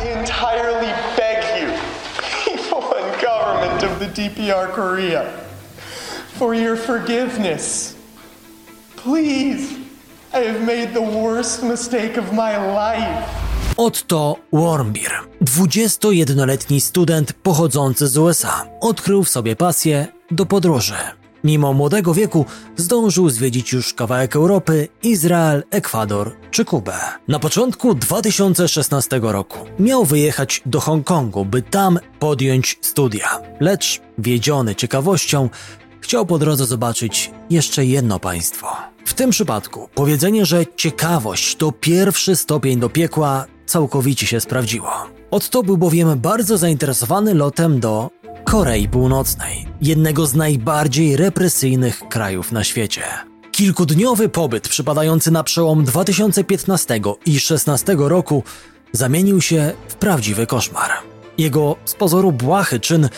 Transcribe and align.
I 0.00 0.18
entirely 0.18 0.92
beg 1.16 1.44
you, 1.60 1.68
people 2.44 2.94
and 2.96 3.20
government 3.20 3.82
of 3.82 3.98
the 3.98 4.06
DPR 4.06 4.72
Korea, 4.72 5.30
for 6.38 6.54
your 6.54 6.76
forgiveness. 6.76 7.94
Please, 8.96 9.76
I 10.32 10.38
have 10.38 10.62
made 10.64 10.94
the 10.94 11.02
worst 11.02 11.62
mistake 11.62 12.16
of 12.16 12.32
my 12.32 12.56
life. 12.56 13.28
Otto 13.76 14.36
Warmbier, 14.52 15.12
21-letni 15.42 16.80
student 16.80 17.32
pochodzący 17.32 18.08
z 18.08 18.18
USA, 18.18 18.66
odkrył 18.80 19.24
w 19.24 19.28
sobie 19.28 19.56
pasję 19.56 20.06
do 20.30 20.46
podróży. 20.46 20.94
Mimo 21.44 21.72
młodego 21.72 22.14
wieku 22.14 22.44
zdążył 22.76 23.30
zwiedzić 23.30 23.72
już 23.72 23.94
kawałek 23.94 24.36
Europy, 24.36 24.88
Izrael, 25.02 25.62
Ekwador 25.70 26.36
czy 26.50 26.64
Kubę. 26.64 26.98
Na 27.28 27.38
początku 27.38 27.94
2016 27.94 29.20
roku 29.22 29.58
miał 29.78 30.04
wyjechać 30.04 30.62
do 30.66 30.80
Hongkongu, 30.80 31.44
by 31.44 31.62
tam 31.62 31.98
podjąć 32.18 32.78
studia. 32.80 33.40
Lecz 33.60 34.00
wiedziony 34.18 34.74
ciekawością 34.74 35.48
chciał 36.00 36.26
po 36.26 36.38
drodze 36.38 36.66
zobaczyć 36.66 37.30
jeszcze 37.50 37.84
jedno 37.84 38.20
państwo. 38.20 38.66
W 39.04 39.14
tym 39.14 39.30
przypadku 39.30 39.88
powiedzenie, 39.94 40.46
że 40.46 40.66
ciekawość 40.76 41.56
to 41.56 41.72
pierwszy 41.72 42.36
stopień 42.36 42.80
do 42.80 42.88
piekła 42.88 43.46
całkowicie 43.66 44.26
się 44.26 44.40
sprawdziło. 44.40 44.90
Otto 45.30 45.62
był 45.62 45.76
bowiem 45.76 46.20
bardzo 46.20 46.58
zainteresowany 46.58 47.34
lotem 47.34 47.80
do 47.80 48.10
Korei 48.44 48.88
Północnej, 48.88 49.66
jednego 49.82 50.26
z 50.26 50.34
najbardziej 50.34 51.16
represyjnych 51.16 51.98
krajów 52.08 52.52
na 52.52 52.64
świecie. 52.64 53.02
Kilkudniowy 53.52 54.28
pobyt 54.28 54.68
przypadający 54.68 55.30
na 55.30 55.44
przełom 55.44 55.84
2015 55.84 56.96
i 56.96 57.00
2016 57.00 57.96
roku 57.98 58.42
zamienił 58.92 59.40
się 59.40 59.72
w 59.88 59.94
prawdziwy 59.94 60.46
koszmar. 60.46 60.90
Jego 61.38 61.76
z 61.84 61.94
pozoru 61.94 62.32
błahy 62.32 62.80
czyn 62.80 63.08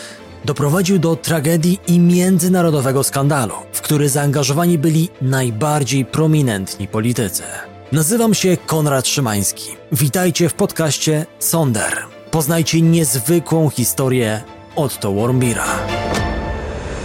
doprowadził 0.45 0.99
do 0.99 1.15
tragedii 1.15 1.79
i 1.87 1.99
międzynarodowego 1.99 3.03
skandalu, 3.03 3.55
w 3.73 3.81
który 3.81 4.09
zaangażowani 4.09 4.77
byli 4.77 5.09
najbardziej 5.21 6.05
prominentni 6.05 6.87
politycy. 6.87 7.43
Nazywam 7.91 8.33
się 8.33 8.57
Konrad 8.57 9.07
Szymański. 9.07 9.71
Witajcie 9.91 10.49
w 10.49 10.53
podcaście 10.53 11.25
Sonder. 11.39 12.05
Poznajcie 12.31 12.81
niezwykłą 12.81 13.69
historię 13.69 14.41
Otto 14.75 15.13
Warmbira. 15.13 15.65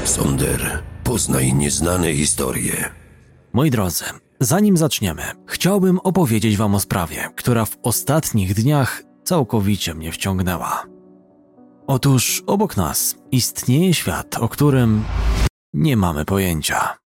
Sonder, 0.05 0.83
poznaj 1.05 1.55
nieznane 1.55 2.15
historie. 2.15 2.91
Moi 3.53 3.71
drodzy, 3.71 4.05
zanim 4.41 4.77
zaczniemy, 4.77 5.23
chciałbym 5.47 5.99
opowiedzieć 5.99 6.57
Wam 6.57 6.75
o 6.75 6.81
sprawie, 6.81 7.29
która 7.37 7.65
w 7.65 7.77
ostatnich 7.83 8.55
dniach 8.55 9.03
całkowicie 9.25 9.95
mnie 9.95 10.13
wciągnęła. 10.13 10.85
Otóż 11.87 12.43
obok 12.47 12.77
nas 12.77 13.17
istnieje 13.31 13.95
świat, 13.95 14.37
o 14.39 14.49
którym 14.49 15.05
nie 15.75 15.97
mamy 15.97 16.25
pojęcia. 16.25 16.99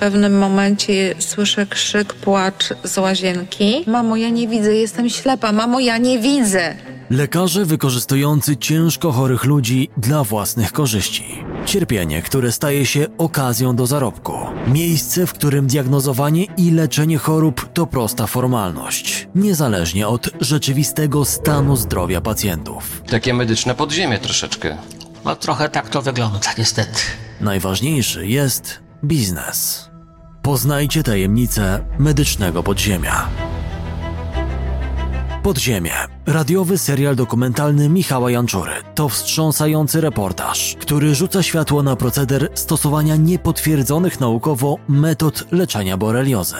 W 0.00 0.02
pewnym 0.02 0.38
momencie 0.38 1.14
słyszę 1.18 1.66
krzyk, 1.66 2.14
płacz 2.14 2.64
z 2.84 2.98
łazienki. 2.98 3.84
Mamo, 3.86 4.16
ja 4.16 4.28
nie 4.28 4.48
widzę, 4.48 4.74
jestem 4.74 5.10
ślepa. 5.10 5.52
Mamo, 5.52 5.80
ja 5.80 5.98
nie 5.98 6.18
widzę. 6.18 6.74
Lekarze 7.10 7.64
wykorzystujący 7.64 8.56
ciężko 8.56 9.12
chorych 9.12 9.44
ludzi 9.44 9.88
dla 9.96 10.24
własnych 10.24 10.72
korzyści. 10.72 11.24
Cierpienie, 11.66 12.22
które 12.22 12.52
staje 12.52 12.86
się 12.86 13.06
okazją 13.18 13.76
do 13.76 13.86
zarobku. 13.86 14.32
Miejsce, 14.66 15.26
w 15.26 15.32
którym 15.32 15.66
diagnozowanie 15.66 16.44
i 16.56 16.70
leczenie 16.70 17.18
chorób 17.18 17.72
to 17.72 17.86
prosta 17.86 18.26
formalność, 18.26 19.28
niezależnie 19.34 20.08
od 20.08 20.30
rzeczywistego 20.40 21.24
stanu 21.24 21.76
zdrowia 21.76 22.20
pacjentów. 22.20 23.02
Takie 23.10 23.34
medyczne 23.34 23.74
podziemie 23.74 24.18
troszeczkę. 24.18 24.76
No 25.24 25.36
trochę 25.36 25.68
tak 25.68 25.88
to 25.88 26.02
wygląda, 26.02 26.50
niestety. 26.58 27.00
Najważniejszy 27.40 28.26
jest 28.26 28.80
biznes. 29.04 29.89
Poznajcie 30.50 31.02
tajemnice 31.02 31.84
medycznego 31.98 32.62
podziemia. 32.62 33.28
Podziemie. 35.42 35.92
Radiowy 36.26 36.78
serial 36.78 37.16
dokumentalny 37.16 37.88
Michała 37.88 38.30
Janczury 38.30 38.72
to 38.94 39.08
wstrząsający 39.08 40.00
reportaż, 40.00 40.76
który 40.80 41.14
rzuca 41.14 41.42
światło 41.42 41.82
na 41.82 41.96
proceder 41.96 42.48
stosowania 42.54 43.16
niepotwierdzonych 43.16 44.20
naukowo 44.20 44.76
metod 44.88 45.52
leczenia 45.52 45.96
boreliozy. 45.96 46.56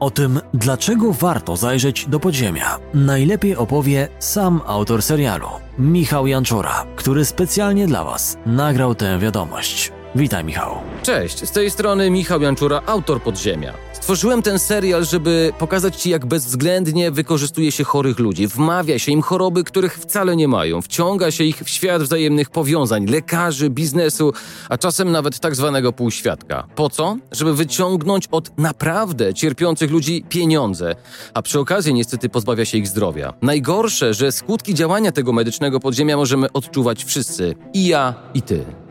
O 0.00 0.10
tym, 0.10 0.40
dlaczego 0.54 1.12
warto 1.12 1.56
zajrzeć 1.56 2.06
do 2.08 2.20
podziemia, 2.20 2.78
najlepiej 2.94 3.56
opowie 3.56 4.08
sam 4.18 4.60
autor 4.66 5.02
serialu, 5.02 5.48
Michał 5.78 6.26
Janczura, 6.26 6.84
który 6.96 7.24
specjalnie 7.24 7.86
dla 7.86 8.04
Was 8.04 8.36
nagrał 8.46 8.94
tę 8.94 9.18
wiadomość. 9.18 9.95
Witaj, 10.16 10.44
Michał. 10.44 10.74
Cześć, 11.02 11.44
z 11.44 11.50
tej 11.50 11.70
strony 11.70 12.10
Michał 12.10 12.42
Janczura, 12.42 12.82
autor 12.86 13.22
Podziemia. 13.22 13.72
Stworzyłem 13.92 14.42
ten 14.42 14.58
serial, 14.58 15.04
żeby 15.04 15.52
pokazać 15.58 15.96
Ci, 15.96 16.10
jak 16.10 16.26
bezwzględnie 16.26 17.10
wykorzystuje 17.10 17.72
się 17.72 17.84
chorych 17.84 18.18
ludzi, 18.18 18.46
wmawia 18.46 18.98
się 18.98 19.12
im 19.12 19.22
choroby, 19.22 19.64
których 19.64 19.98
wcale 19.98 20.36
nie 20.36 20.48
mają, 20.48 20.82
wciąga 20.82 21.30
się 21.30 21.44
ich 21.44 21.56
w 21.56 21.68
świat 21.68 22.02
wzajemnych 22.02 22.50
powiązań, 22.50 23.06
lekarzy, 23.06 23.70
biznesu, 23.70 24.32
a 24.68 24.78
czasem 24.78 25.12
nawet 25.12 25.40
tak 25.40 25.54
zwanego 25.54 25.92
półświadka. 25.92 26.66
Po 26.74 26.90
co? 26.90 27.16
Żeby 27.32 27.54
wyciągnąć 27.54 28.28
od 28.30 28.58
naprawdę 28.58 29.34
cierpiących 29.34 29.90
ludzi 29.90 30.24
pieniądze, 30.28 30.96
a 31.34 31.42
przy 31.42 31.60
okazji 31.60 31.94
niestety 31.94 32.28
pozbawia 32.28 32.64
się 32.64 32.78
ich 32.78 32.88
zdrowia. 32.88 33.32
Najgorsze, 33.42 34.14
że 34.14 34.32
skutki 34.32 34.74
działania 34.74 35.12
tego 35.12 35.32
medycznego 35.32 35.80
podziemia 35.80 36.16
możemy 36.16 36.52
odczuwać 36.52 37.04
wszyscy. 37.04 37.54
I 37.74 37.86
ja, 37.86 38.14
i 38.34 38.42
Ty. 38.42 38.85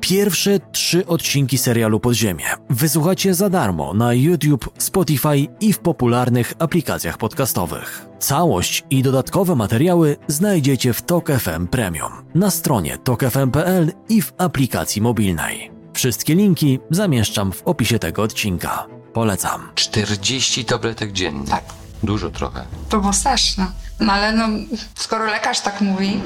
Pierwsze 0.00 0.58
trzy 0.72 1.06
odcinki 1.06 1.58
serialu 1.58 2.00
Podziemie 2.00 2.44
wysłuchacie 2.70 3.34
za 3.34 3.50
darmo 3.50 3.94
na 3.94 4.14
YouTube, 4.14 4.70
Spotify 4.78 5.46
i 5.60 5.72
w 5.72 5.78
popularnych 5.78 6.54
aplikacjach 6.58 7.18
podcastowych. 7.18 8.06
Całość 8.18 8.84
i 8.90 9.02
dodatkowe 9.02 9.54
materiały 9.54 10.16
znajdziecie 10.28 10.92
w 10.92 11.02
Tok 11.02 11.30
FM 11.30 11.66
Premium, 11.66 12.12
na 12.34 12.50
stronie 12.50 12.98
tokefm.pl 12.98 13.92
i 14.08 14.22
w 14.22 14.32
aplikacji 14.38 15.02
mobilnej. 15.02 15.70
Wszystkie 15.94 16.34
linki 16.34 16.78
zamieszczam 16.90 17.52
w 17.52 17.62
opisie 17.62 17.98
tego 17.98 18.22
odcinka. 18.22 18.86
Polecam. 19.12 19.68
40 19.74 20.64
tabletek 20.64 21.12
dziennie. 21.12 21.46
Tak. 21.46 21.64
Dużo 22.02 22.30
trochę. 22.30 22.64
To 22.88 23.00
było 23.00 23.12
straszne. 23.12 23.66
No 24.00 24.12
ale 24.12 24.32
no, 24.32 24.48
skoro 24.94 25.24
lekarz 25.24 25.60
tak 25.60 25.80
mówi, 25.80 26.20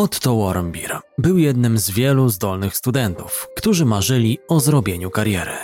Otto 0.00 0.36
Warmbier 0.36 1.00
był 1.18 1.38
jednym 1.38 1.78
z 1.78 1.90
wielu 1.90 2.28
zdolnych 2.28 2.76
studentów, 2.76 3.48
którzy 3.56 3.84
marzyli 3.84 4.38
o 4.48 4.60
zrobieniu 4.60 5.10
kariery. 5.10 5.56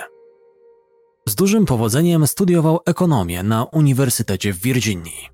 Z 1.29 1.35
dużym 1.35 1.65
powodzeniem 1.65 2.27
studiował 2.27 2.81
ekonomię 2.87 3.43
na 3.43 3.65
Uniwersytecie 3.65 4.53
w 4.53 4.61
Virginii. 4.61 5.29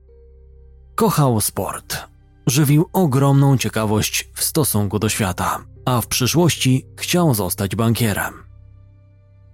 Kochał 0.95 1.41
sport, 1.41 1.99
żywił 2.47 2.87
ogromną 2.93 3.59
ciekawość 3.59 4.31
w 4.35 4.45
stosunku 4.45 4.99
do 4.99 5.09
świata, 5.09 5.65
a 5.85 6.01
w 6.01 6.07
przyszłości 6.07 6.87
chciał 6.99 7.35
zostać 7.35 7.77
bankierem. 7.77 8.35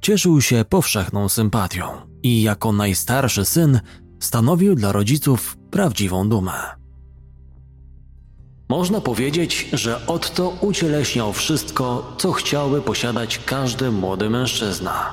Cieszył 0.00 0.40
się 0.40 0.64
powszechną 0.68 1.28
sympatią 1.28 1.84
i 2.22 2.42
jako 2.42 2.72
najstarszy 2.72 3.44
syn 3.44 3.80
stanowił 4.20 4.74
dla 4.74 4.92
rodziców 4.92 5.56
prawdziwą 5.70 6.28
dumę. 6.28 6.78
Można 8.68 9.00
powiedzieć, 9.00 9.68
że 9.72 10.06
Otto 10.06 10.52
ucieleśniał 10.60 11.32
wszystko, 11.32 12.12
co 12.18 12.32
chciałby 12.32 12.82
posiadać 12.82 13.40
każdy 13.46 13.90
młody 13.90 14.30
mężczyzna. 14.30 15.12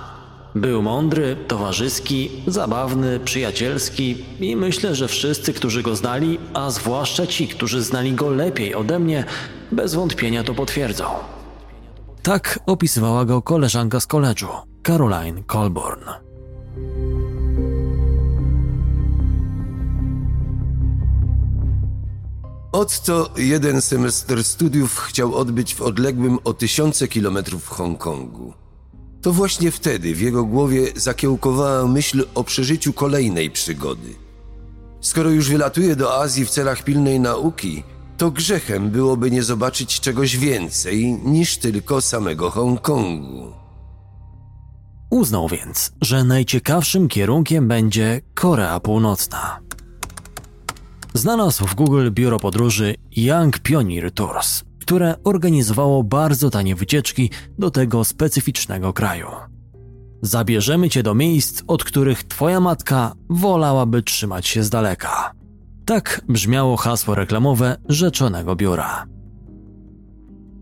Był 0.55 0.81
mądry, 0.81 1.35
towarzyski, 1.47 2.31
zabawny, 2.47 3.19
przyjacielski 3.19 4.25
i 4.39 4.55
myślę, 4.55 4.95
że 4.95 5.07
wszyscy, 5.07 5.53
którzy 5.53 5.83
go 5.83 5.95
znali, 5.95 6.39
a 6.53 6.69
zwłaszcza 6.69 7.27
ci, 7.27 7.47
którzy 7.47 7.81
znali 7.81 8.13
go 8.13 8.29
lepiej 8.29 8.75
ode 8.75 8.99
mnie, 8.99 9.23
bez 9.71 9.95
wątpienia 9.95 10.43
to 10.43 10.53
potwierdzą. 10.53 11.05
Tak 12.21 12.59
opisywała 12.65 13.25
go 13.25 13.41
koleżanka 13.41 13.99
z 13.99 14.07
koledżu, 14.07 14.47
Caroline 14.83 15.43
Colborn. 15.43 16.24
Otto 22.75 23.29
jeden 23.37 23.81
semestr 23.81 24.43
studiów 24.43 24.97
chciał 24.97 25.35
odbyć 25.35 25.75
w 25.75 25.81
odległym 25.81 26.39
o 26.43 26.53
tysiące 26.53 27.07
kilometrów 27.07 27.67
Hongkongu. 27.67 28.53
To 29.21 29.31
właśnie 29.31 29.71
wtedy 29.71 30.15
w 30.15 30.21
jego 30.21 30.45
głowie 30.45 30.91
zakiełkowała 30.95 31.87
myśl 31.87 32.25
o 32.35 32.43
przeżyciu 32.43 32.93
kolejnej 32.93 33.51
przygody. 33.51 34.15
Skoro 35.01 35.29
już 35.29 35.49
wylatuje 35.49 35.95
do 35.95 36.21
Azji 36.21 36.45
w 36.45 36.49
celach 36.49 36.83
pilnej 36.83 37.19
nauki, 37.19 37.83
to 38.17 38.31
grzechem 38.31 38.89
byłoby 38.89 39.31
nie 39.31 39.43
zobaczyć 39.43 39.99
czegoś 39.99 40.37
więcej 40.37 41.19
niż 41.23 41.57
tylko 41.57 42.01
samego 42.01 42.49
Hongkongu. 42.49 43.53
Uznał 45.09 45.47
więc, 45.49 45.91
że 46.01 46.23
najciekawszym 46.23 47.07
kierunkiem 47.07 47.67
będzie 47.67 48.21
Korea 48.33 48.79
Północna. 48.79 49.64
Znalazł 51.15 51.67
w 51.67 51.75
Google 51.75 52.11
biuro 52.11 52.39
podróży 52.39 52.95
Young 53.15 53.59
Pioneer 53.59 54.11
Tours, 54.11 54.63
które 54.81 55.15
organizowało 55.23 56.03
bardzo 56.03 56.49
tanie 56.49 56.75
wycieczki 56.75 57.29
do 57.59 57.71
tego 57.71 58.03
specyficznego 58.03 58.93
kraju. 58.93 59.27
Zabierzemy 60.21 60.89
cię 60.89 61.03
do 61.03 61.15
miejsc, 61.15 61.63
od 61.67 61.83
których 61.83 62.23
twoja 62.23 62.59
matka 62.59 63.13
wolałaby 63.29 64.03
trzymać 64.03 64.47
się 64.47 64.63
z 64.63 64.69
daleka. 64.69 65.31
Tak 65.85 66.21
brzmiało 66.29 66.77
hasło 66.77 67.15
reklamowe 67.15 67.77
rzeczonego 67.89 68.55
biura. 68.55 69.05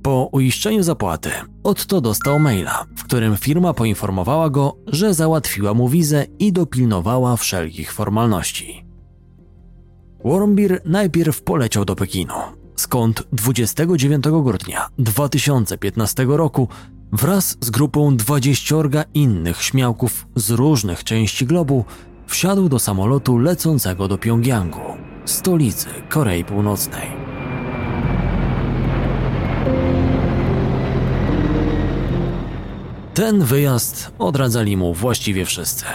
Po 0.02 0.30
uiszczeniu 0.32 0.84
zapłaty, 0.84 1.30
Otto 1.64 2.02
dostał 2.02 2.40
maila, 2.40 2.86
w 2.98 3.04
którym 3.04 3.38
firma 3.38 3.74
poinformowała 3.74 4.50
go, 4.50 4.78
że 4.88 5.14
załatwiła 5.14 5.74
mu 5.74 5.90
wizę 5.90 6.26
i 6.40 6.54
dopilnowała 6.54 7.38
wszelkich 7.38 7.94
formalności. 7.94 8.93
Wormbir 10.24 10.82
najpierw 10.86 11.42
poleciał 11.42 11.86
do 11.86 11.96
Pekinu, 11.96 12.34
skąd 12.76 13.24
29 13.32 14.24
grudnia 14.44 14.88
2015 14.98 16.26
roku 16.28 16.68
wraz 17.12 17.58
z 17.62 17.70
grupą 17.70 18.18
20 18.18 18.76
innych 19.14 19.64
śmiałków 19.64 20.28
z 20.36 20.52
różnych 20.52 21.04
części 21.04 21.46
globu 21.46 21.86
wsiadł 22.28 22.70
do 22.70 22.80
samolotu 22.80 23.38
lecącego 23.38 24.08
do 24.08 24.18
Pjongjangu, 24.18 24.98
stolicy 25.26 25.88
Korei 26.10 26.46
Północnej. 26.46 27.08
Ten 33.14 33.44
wyjazd 33.44 34.12
odradzali 34.20 34.78
mu 34.78 34.94
właściwie 34.94 35.46
wszyscy. 35.46 35.86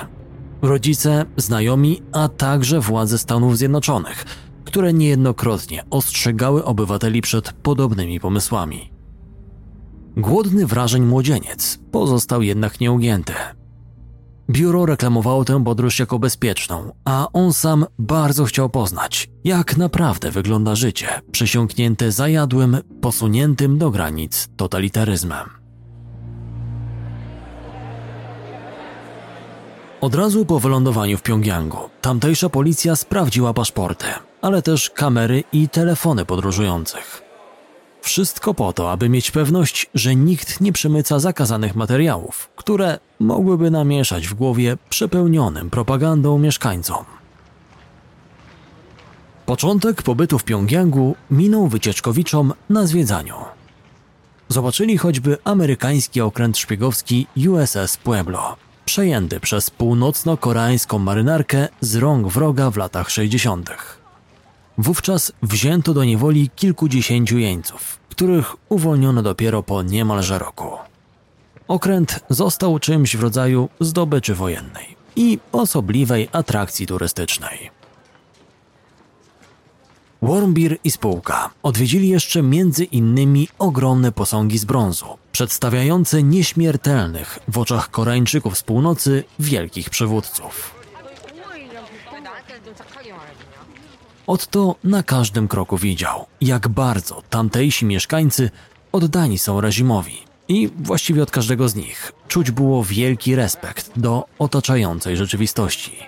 Rodzice, 0.63 1.25
znajomi, 1.37 2.03
a 2.13 2.29
także 2.29 2.81
władze 2.81 3.19
Stanów 3.19 3.59
Zjednoczonych, 3.59 4.25
które 4.65 4.93
niejednokrotnie 4.93 5.85
ostrzegały 5.91 6.65
obywateli 6.65 7.21
przed 7.21 7.53
podobnymi 7.53 8.21
pomysłami. 8.21 8.91
Głodny 10.17 10.67
wrażeń 10.67 11.03
młodzieniec 11.05 11.79
pozostał 11.91 12.43
jednak 12.43 12.81
nieugięty. 12.81 13.33
Biuro 14.51 14.87
reklamowało 14.87 15.45
tę 15.45 15.65
podróż 15.65 15.99
jako 15.99 16.19
bezpieczną, 16.19 16.93
a 17.05 17.29
on 17.33 17.53
sam 17.53 17.87
bardzo 17.99 18.45
chciał 18.45 18.71
poznać, 18.71 19.31
jak 19.45 19.77
naprawdę 19.77 20.31
wygląda 20.31 20.75
życie 20.75 21.09
przesiąknięte 21.33 22.13
zajadłym, 22.13 22.77
posuniętym 23.01 23.79
do 23.79 23.91
granic 23.91 24.49
totalitaryzmem. 24.57 25.58
Od 30.01 30.15
razu 30.15 30.45
po 30.45 30.61
wylądowaniu 30.61 31.19
w 31.19 31.23
Pjongjangu 31.23 31.79
tamtejsza 32.01 32.49
policja 32.49 32.97
sprawdziła 32.97 33.55
paszporty, 33.55 34.07
ale 34.43 34.63
też 34.63 34.91
kamery 34.91 35.45
i 35.53 35.69
telefony 35.69 36.25
podróżujących. 36.25 37.23
Wszystko 38.01 38.55
po 38.55 38.73
to, 38.73 38.93
aby 38.93 39.09
mieć 39.09 39.31
pewność, 39.31 39.91
że 39.95 40.17
nikt 40.17 40.61
nie 40.61 40.73
przemyca 40.73 41.19
zakazanych 41.19 41.75
materiałów, 41.77 42.49
które 42.57 42.99
mogłyby 43.21 43.71
namieszać 43.71 44.29
w 44.29 44.35
głowie 44.35 44.77
przepełnionym 44.91 45.71
propagandą 45.71 46.39
mieszkańcom. 46.39 47.05
Początek 49.47 50.03
pobytu 50.03 50.39
w 50.39 50.45
Pjongjangu 50.45 51.17
minął 51.31 51.69
wycieczkowiczom 51.69 52.53
na 52.71 52.87
zwiedzaniu. 52.87 53.35
Zobaczyli 54.49 54.99
choćby 54.99 55.39
amerykański 55.45 56.21
okręt 56.21 56.59
szpiegowski 56.59 57.27
USS 57.49 57.97
Pueblo, 57.97 58.68
przejęty 58.89 59.41
przez 59.41 59.71
północno-koreańską 59.71 60.99
marynarkę 60.99 61.69
z 61.81 61.97
rąk 61.97 62.29
wroga 62.29 62.71
w 62.71 62.77
latach 62.77 63.11
60. 63.11 63.71
Wówczas 64.79 65.33
wzięto 65.43 65.95
do 65.95 66.05
niewoli 66.05 66.51
kilkudziesięciu 66.57 67.39
jeńców, 67.39 67.99
których 68.09 68.57
uwolniono 68.69 69.23
dopiero 69.23 69.63
po 69.63 69.83
niemalże 69.83 70.39
roku. 70.39 70.71
Okręt 71.69 72.21
został 72.29 72.79
czymś 72.79 73.17
w 73.17 73.23
rodzaju 73.23 73.69
zdobyczy 73.81 74.35
wojennej 74.35 74.97
i 75.17 75.39
osobliwej 75.53 76.29
atrakcji 76.33 76.87
turystycznej. 76.87 77.71
Wormbir 80.23 80.79
i 80.85 80.91
spółka 80.91 81.51
odwiedzili 81.63 82.09
jeszcze 82.09 82.43
między 82.43 82.85
innymi 82.85 83.49
ogromne 83.59 84.13
posągi 84.13 84.59
z 84.59 84.65
brązu, 84.65 85.07
przedstawiające 85.33 86.23
nieśmiertelnych 86.23 87.39
w 87.49 87.59
oczach 87.59 87.91
Koreańczyków 87.91 88.59
z 88.59 88.63
północy 88.63 89.25
wielkich 89.39 89.91
przywódców. 89.91 90.75
Otto 94.27 94.77
na 94.85 95.03
każdym 95.03 95.49
kroku 95.49 95.79
widział, 95.79 96.27
jak 96.41 96.69
bardzo 96.69 97.23
tamtejsi 97.31 97.87
mieszkańcy 97.87 98.51
oddani 98.93 99.39
są 99.39 99.61
reżimowi 99.61 100.17
i 100.49 100.71
właściwie 100.79 101.23
od 101.23 101.31
każdego 101.31 101.69
z 101.69 101.75
nich 101.75 102.13
czuć 102.29 102.51
było 102.51 102.85
wielki 102.85 103.35
respekt 103.35 103.91
do 103.97 104.25
otaczającej 104.39 105.17
rzeczywistości. 105.17 105.99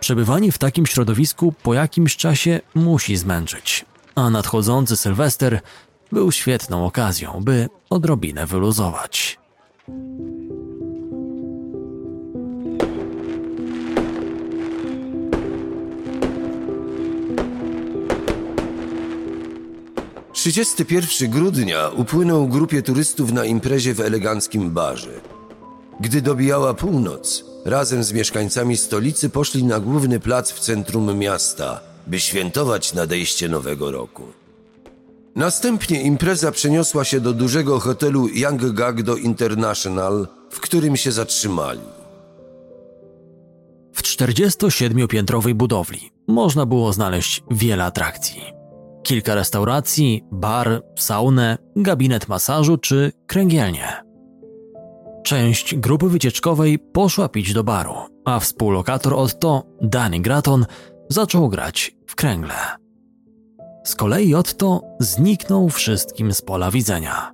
Przebywanie 0.00 0.52
w 0.52 0.58
takim 0.58 0.86
środowisku 0.86 1.54
po 1.62 1.74
jakimś 1.74 2.16
czasie 2.16 2.60
musi 2.74 3.16
zmęczyć, 3.16 3.84
a 4.14 4.30
nadchodzący 4.30 4.96
Sylwester 4.96 5.60
był 6.12 6.32
świetną 6.32 6.86
okazją, 6.86 7.40
by 7.44 7.68
odrobinę 7.90 8.46
wyluzować. 8.46 9.38
Trzydziesty 20.32 20.84
pierwszy 20.84 21.28
grudnia 21.28 21.88
upłynął 21.88 22.48
grupie 22.48 22.82
turystów 22.82 23.32
na 23.32 23.44
imprezie 23.44 23.94
w 23.94 24.00
eleganckim 24.00 24.70
barze. 24.70 25.20
Gdy 26.00 26.22
dobijała 26.22 26.74
północ, 26.74 27.44
razem 27.64 28.04
z 28.04 28.12
mieszkańcami 28.12 28.76
stolicy 28.76 29.30
poszli 29.30 29.64
na 29.64 29.80
główny 29.80 30.20
plac 30.20 30.52
w 30.52 30.60
centrum 30.60 31.18
miasta, 31.18 31.80
by 32.06 32.20
świętować 32.20 32.94
nadejście 32.94 33.48
nowego 33.48 33.90
roku. 33.90 34.37
Następnie 35.38 36.02
impreza 36.02 36.52
przeniosła 36.52 37.04
się 37.04 37.20
do 37.20 37.32
dużego 37.32 37.80
hotelu 37.80 38.28
Young 38.28 38.72
Gagdo 38.72 39.16
International, 39.16 40.28
w 40.50 40.60
którym 40.60 40.96
się 40.96 41.12
zatrzymali. 41.12 41.80
W 43.92 44.02
47-piętrowej 44.02 45.54
budowli 45.54 46.10
można 46.28 46.66
było 46.66 46.92
znaleźć 46.92 47.42
wiele 47.50 47.84
atrakcji. 47.84 48.42
Kilka 49.02 49.34
restauracji, 49.34 50.24
bar, 50.32 50.82
saunę, 50.96 51.58
gabinet 51.76 52.28
masażu 52.28 52.78
czy 52.78 53.12
kręgielnie. 53.26 54.02
Część 55.24 55.74
grupy 55.74 56.08
wycieczkowej 56.08 56.78
poszła 56.78 57.28
pić 57.28 57.52
do 57.52 57.64
baru, 57.64 57.94
a 58.24 58.40
współlokator 58.40 59.14
Otto, 59.14 59.62
Danny 59.82 60.20
Graton, 60.20 60.66
zaczął 61.08 61.48
grać 61.48 61.96
w 62.06 62.14
kręgle. 62.14 62.87
Z 63.88 63.94
kolei 63.94 64.34
Otto 64.34 64.82
zniknął 65.00 65.68
wszystkim 65.68 66.32
z 66.32 66.42
pola 66.42 66.70
widzenia. 66.70 67.32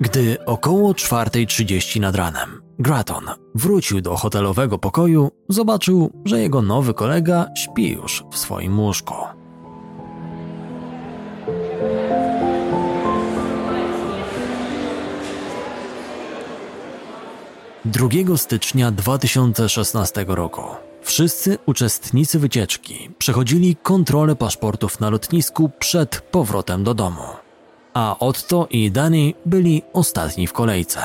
Gdy 0.00 0.44
około 0.46 0.92
4.30 0.92 2.00
nad 2.00 2.14
ranem 2.14 2.62
Graton 2.78 3.24
wrócił 3.54 4.00
do 4.00 4.16
hotelowego 4.16 4.78
pokoju, 4.78 5.30
zobaczył, 5.48 6.10
że 6.24 6.40
jego 6.40 6.62
nowy 6.62 6.94
kolega 6.94 7.46
śpi 7.56 7.88
już 7.88 8.24
w 8.32 8.38
swoim 8.38 8.80
łóżku. 8.80 9.14
2 17.84 18.08
stycznia 18.36 18.90
2016 18.90 20.24
roku 20.28 20.62
wszyscy 21.04 21.58
uczestnicy 21.66 22.38
wycieczki 22.38 23.10
przechodzili 23.18 23.76
kontrolę 23.76 24.36
paszportów 24.36 25.00
na 25.00 25.10
lotnisku 25.10 25.70
przed 25.78 26.20
powrotem 26.20 26.84
do 26.84 26.94
domu, 26.94 27.22
a 27.94 28.16
Otto 28.18 28.66
i 28.70 28.90
Danny 28.90 29.32
byli 29.46 29.82
ostatni 29.92 30.46
w 30.46 30.52
kolejce. 30.52 31.00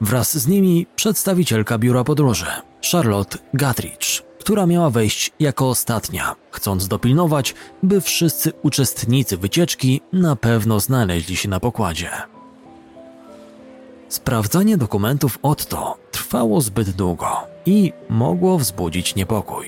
Wraz 0.00 0.38
z 0.38 0.46
nimi 0.46 0.86
przedstawicielka 0.96 1.78
biura 1.78 2.04
podróży, 2.04 2.46
Charlotte 2.92 3.38
Gatridge, 3.54 4.22
która 4.40 4.66
miała 4.66 4.90
wejść 4.90 5.32
jako 5.40 5.68
ostatnia, 5.68 6.36
chcąc 6.50 6.88
dopilnować, 6.88 7.54
by 7.82 8.00
wszyscy 8.00 8.52
uczestnicy 8.62 9.36
wycieczki 9.36 10.00
na 10.12 10.36
pewno 10.36 10.80
znaleźli 10.80 11.36
się 11.36 11.48
na 11.48 11.60
pokładzie. 11.60 12.10
Sprawdzanie 14.08 14.76
dokumentów 14.76 15.38
Otto 15.42 15.98
trwało 16.10 16.60
zbyt 16.60 16.90
długo 16.90 17.53
i 17.66 17.92
mogło 18.08 18.58
wzbudzić 18.58 19.14
niepokój. 19.14 19.66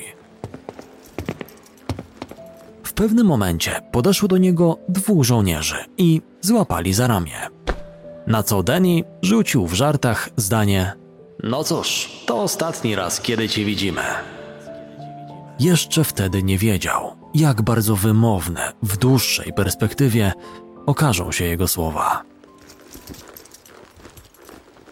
W 2.83 2.93
pewnym 2.93 3.27
momencie 3.27 3.81
podeszło 3.93 4.29
do 4.29 4.39
niego 4.39 4.79
dwóch 4.89 5.25
żołnierzy 5.25 5.77
i 5.99 6.23
złapali 6.41 6.95
za 6.95 7.07
ramię. 7.07 7.39
Na 8.27 8.43
co 8.43 8.63
Danny 8.63 9.03
rzucił 9.23 9.67
w 9.67 9.75
żartach 9.75 10.31
zdanie: 10.37 10.93
No 11.43 11.65
cóż, 11.65 12.11
to 12.27 12.43
ostatni 12.43 12.95
raz, 12.95 13.21
kiedy 13.21 13.49
cię 13.49 13.65
widzimy. 13.65 14.03
Jeszcze 15.61 16.05
wtedy 16.05 16.43
nie 16.43 16.59
wiedział, 16.59 17.17
jak 17.35 17.63
bardzo 17.63 17.97
wymowne 17.97 18.73
w 18.83 18.97
dłuższej 18.97 19.53
perspektywie 19.53 20.33
okażą 20.87 21.33
się 21.33 21.45
jego 21.45 21.69
słowa. 21.69 22.23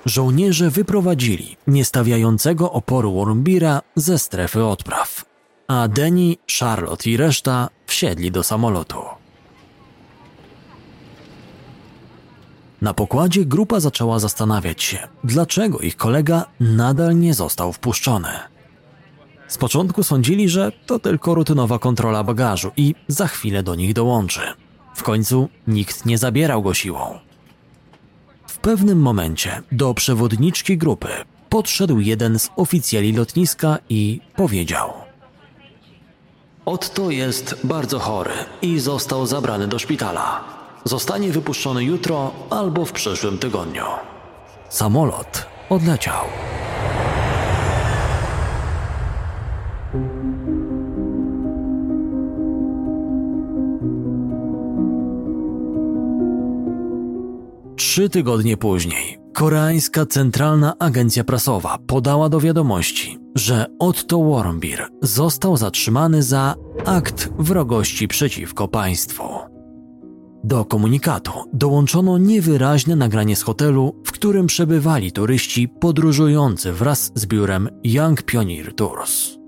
Żołnierze 0.05 0.71
wyprowadzili 0.71 1.57
niestawiającego 1.67 2.73
oporu 2.73 3.13
Wormbira 3.13 3.83
ze 3.97 4.19
strefy 4.19 4.65
odpraw, 4.65 5.25
a 5.69 5.89
Denny, 5.89 6.37
Charlotte 6.59 7.11
i 7.11 7.17
reszta 7.17 7.69
wsiedli 7.87 8.31
do 8.31 8.43
samolotu. 8.43 8.99
Na 12.83 12.95
pokładzie 12.95 13.45
grupa 13.45 13.81
zaczęła 13.81 14.19
zastanawiać 14.19 14.83
się, 14.83 14.99
dlaczego 15.25 15.79
ich 15.79 15.97
kolega 15.97 16.45
nadal 16.61 17.19
nie 17.19 17.35
został 17.35 17.73
wpuszczony. 17.73 18.29
Z 19.49 19.59
początku 19.59 20.03
sądzili, 20.03 20.49
że 20.49 20.73
to 20.87 20.99
tylko 20.99 21.35
rutynowa 21.35 21.79
kontrola 21.79 22.25
bagażu 22.25 22.71
i 22.77 22.95
za 23.09 23.27
chwilę 23.27 23.63
do 23.63 23.75
nich 23.75 23.93
dołączy. 23.93 24.41
W 24.95 25.03
końcu 25.03 25.49
nikt 25.67 26.07
nie 26.07 26.19
zabierał 26.19 26.63
go 26.63 26.75
siłą. 26.75 27.19
Pewnym 28.65 29.01
momencie 29.01 29.63
do 29.73 29.95
przewodniczki 29.95 30.79
grupy 30.79 31.09
podszedł 31.49 32.01
jeden 32.01 32.39
z 32.39 32.51
oficjeli 32.57 33.13
lotniska 33.13 33.79
i 33.89 34.21
powiedział: 34.37 34.93
Otto 36.65 37.11
jest 37.11 37.57
bardzo 37.65 37.99
chory 37.99 38.31
i 38.63 38.79
został 38.79 39.27
zabrany 39.27 39.69
do 39.69 39.79
szpitala. 39.79 40.45
Zostanie 40.85 41.31
wypuszczony 41.31 41.85
jutro 41.85 42.33
albo 42.51 42.85
w 42.85 42.93
przyszłym 42.93 43.39
tygodniu. 43.39 43.85
Samolot 44.69 45.47
odleciał. 45.71 46.25
Trzy 57.95 58.09
tygodnie 58.09 58.57
później 58.57 59.19
koreańska 59.35 60.07
Centralna 60.07 60.79
Agencja 60.79 61.25
Prasowa 61.25 61.79
podała 61.87 62.29
do 62.29 62.41
wiadomości, 62.41 63.19
że 63.35 63.67
Otto 63.79 64.25
Warmbier 64.31 64.89
został 65.03 65.57
zatrzymany 65.57 66.23
za 66.23 66.55
akt 66.85 67.29
wrogości 67.39 68.09
przeciwko 68.09 68.69
państwu. 68.69 69.23
Do 70.45 70.65
komunikatu 70.65 71.33
dołączono 71.53 72.19
niewyraźne 72.19 72.97
nagranie 72.97 73.37
z 73.37 73.43
hotelu, 73.43 74.03
w 74.05 74.13
którym 74.13 74.47
przebywali 74.47 75.13
turyści 75.13 75.69
podróżujący 75.69 76.73
wraz 76.73 77.13
z 77.15 77.27
biurem 77.27 77.69
Young 77.85 78.23
Pioneer 78.23 78.75
Tours. 78.75 79.44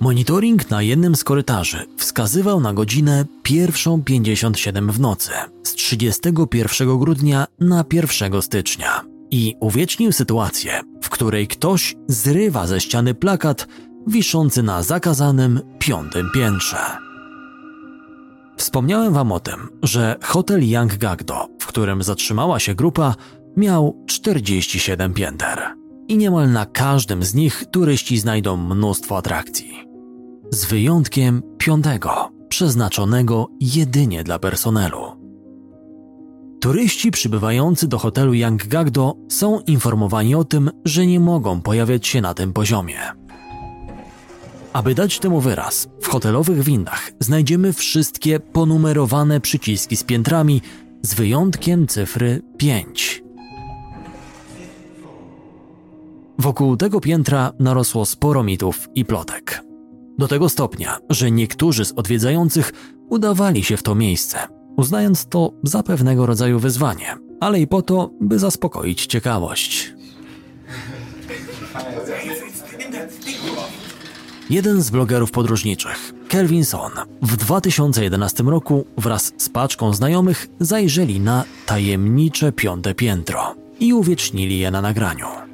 Monitoring 0.00 0.70
na 0.70 0.82
jednym 0.82 1.16
z 1.16 1.24
korytarzy 1.24 1.86
wskazywał 1.96 2.60
na 2.60 2.72
godzinę 2.72 3.24
1.57 3.44 4.90
w 4.90 5.00
nocy 5.00 5.30
z 5.62 5.74
31 5.74 6.98
grudnia 6.98 7.46
na 7.60 7.84
1 7.92 8.42
stycznia 8.42 9.04
i 9.30 9.54
uwiecznił 9.60 10.12
sytuację, 10.12 10.80
w 11.02 11.10
której 11.10 11.48
ktoś 11.48 11.96
zrywa 12.08 12.66
ze 12.66 12.80
ściany 12.80 13.14
plakat 13.14 13.68
wiszący 14.06 14.62
na 14.62 14.82
zakazanym 14.82 15.60
piątym 15.78 16.30
piętrze. 16.34 16.78
Wspomniałem 18.56 19.12
wam 19.12 19.32
o 19.32 19.40
tym, 19.40 19.68
że 19.82 20.16
hotel 20.22 20.70
Young 20.70 20.96
Gagdo, 20.96 21.48
w 21.58 21.66
którym 21.66 22.02
zatrzymała 22.02 22.60
się 22.60 22.74
grupa, 22.74 23.14
miał 23.56 24.04
47 24.06 25.14
pięter. 25.14 25.58
I 26.08 26.16
niemal 26.16 26.52
na 26.52 26.66
każdym 26.66 27.22
z 27.22 27.34
nich 27.34 27.64
turyści 27.70 28.18
znajdą 28.18 28.56
mnóstwo 28.56 29.16
atrakcji. 29.16 29.87
Z 30.50 30.64
wyjątkiem 30.64 31.42
piątego, 31.58 32.30
przeznaczonego 32.48 33.48
jedynie 33.60 34.24
dla 34.24 34.38
personelu. 34.38 35.02
Turyści 36.60 37.10
przybywający 37.10 37.88
do 37.88 37.98
hotelu 37.98 38.34
Young 38.34 38.66
Gagdo 38.66 39.14
są 39.28 39.60
informowani 39.60 40.34
o 40.34 40.44
tym, 40.44 40.70
że 40.84 41.06
nie 41.06 41.20
mogą 41.20 41.60
pojawiać 41.60 42.06
się 42.06 42.20
na 42.20 42.34
tym 42.34 42.52
poziomie. 42.52 42.98
Aby 44.72 44.94
dać 44.94 45.18
temu 45.18 45.40
wyraz, 45.40 45.88
w 46.00 46.06
hotelowych 46.06 46.62
windach 46.62 47.10
znajdziemy 47.20 47.72
wszystkie 47.72 48.40
ponumerowane 48.40 49.40
przyciski 49.40 49.96
z 49.96 50.04
piętrami, 50.04 50.62
z 51.02 51.14
wyjątkiem 51.14 51.86
cyfry 51.86 52.42
5. 52.58 53.22
Wokół 56.38 56.76
tego 56.76 57.00
piętra 57.00 57.52
narosło 57.58 58.06
sporo 58.06 58.42
mitów 58.42 58.88
i 58.94 59.04
plotek. 59.04 59.67
Do 60.18 60.28
tego 60.28 60.48
stopnia, 60.48 60.98
że 61.10 61.30
niektórzy 61.30 61.84
z 61.84 61.92
odwiedzających 61.92 62.72
udawali 63.10 63.64
się 63.64 63.76
w 63.76 63.82
to 63.82 63.94
miejsce, 63.94 64.38
uznając 64.76 65.26
to 65.26 65.52
za 65.62 65.82
pewnego 65.82 66.26
rodzaju 66.26 66.58
wyzwanie, 66.58 67.16
ale 67.40 67.60
i 67.60 67.66
po 67.66 67.82
to, 67.82 68.10
by 68.20 68.38
zaspokoić 68.38 69.06
ciekawość. 69.06 69.94
Jeden 74.50 74.82
z 74.82 74.90
blogerów 74.90 75.30
podróżniczych, 75.30 76.12
Kelvin 76.28 76.64
Son, 76.64 76.90
w 77.22 77.36
2011 77.36 78.42
roku 78.42 78.86
wraz 78.96 79.32
z 79.36 79.48
paczką 79.48 79.92
znajomych 79.92 80.46
zajrzeli 80.60 81.20
na 81.20 81.44
tajemnicze 81.66 82.52
piąte 82.52 82.94
piętro 82.94 83.54
i 83.80 83.92
uwiecznili 83.92 84.58
je 84.58 84.70
na 84.70 84.80
nagraniu. 84.80 85.47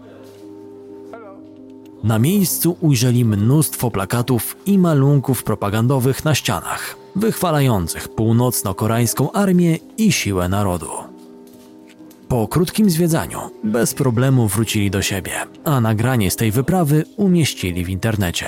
Na 2.05 2.19
miejscu 2.19 2.77
ujrzeli 2.81 3.25
mnóstwo 3.25 3.91
plakatów 3.91 4.57
i 4.67 4.79
malunków 4.79 5.45
propagandowych 5.45 6.25
na 6.25 6.35
ścianach, 6.35 6.97
wychwalających 7.17 8.09
północno-koreańską 8.09 9.33
armię 9.33 9.79
i 9.99 10.13
siłę 10.13 10.49
narodu. 10.49 10.89
Po 12.29 12.49
krótkim 12.49 12.91
zwiedzaniu 12.91 13.39
bez 13.65 13.95
problemu 13.95 14.49
wrócili 14.49 14.91
do 14.91 15.03
siebie, 15.03 15.33
a 15.65 15.81
nagranie 15.81 16.31
z 16.31 16.37
tej 16.37 16.51
wyprawy 16.51 17.05
umieścili 17.17 17.85
w 17.85 17.89
internecie. 17.89 18.47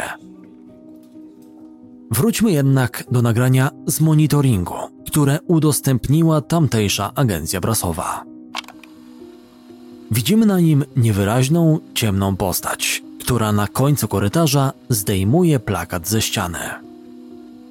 Wróćmy 2.11 2.53
jednak 2.53 3.05
do 3.11 3.23
nagrania 3.23 3.71
z 3.87 4.01
monitoringu, 4.01 4.75
które 5.07 5.39
udostępniła 5.47 6.41
tamtejsza 6.41 7.13
agencja 7.15 7.61
prasowa. 7.61 8.25
Widzimy 10.11 10.47
na 10.47 10.61
nim 10.61 10.85
niewyraźną, 10.97 11.79
ciemną 11.95 12.37
postać, 12.37 13.06
która 13.27 13.53
na 13.53 13.67
końcu 13.67 14.09
korytarza 14.09 14.73
zdejmuje 14.89 15.59
plakat 15.61 16.09
ze 16.09 16.23
ściany. 16.23 16.59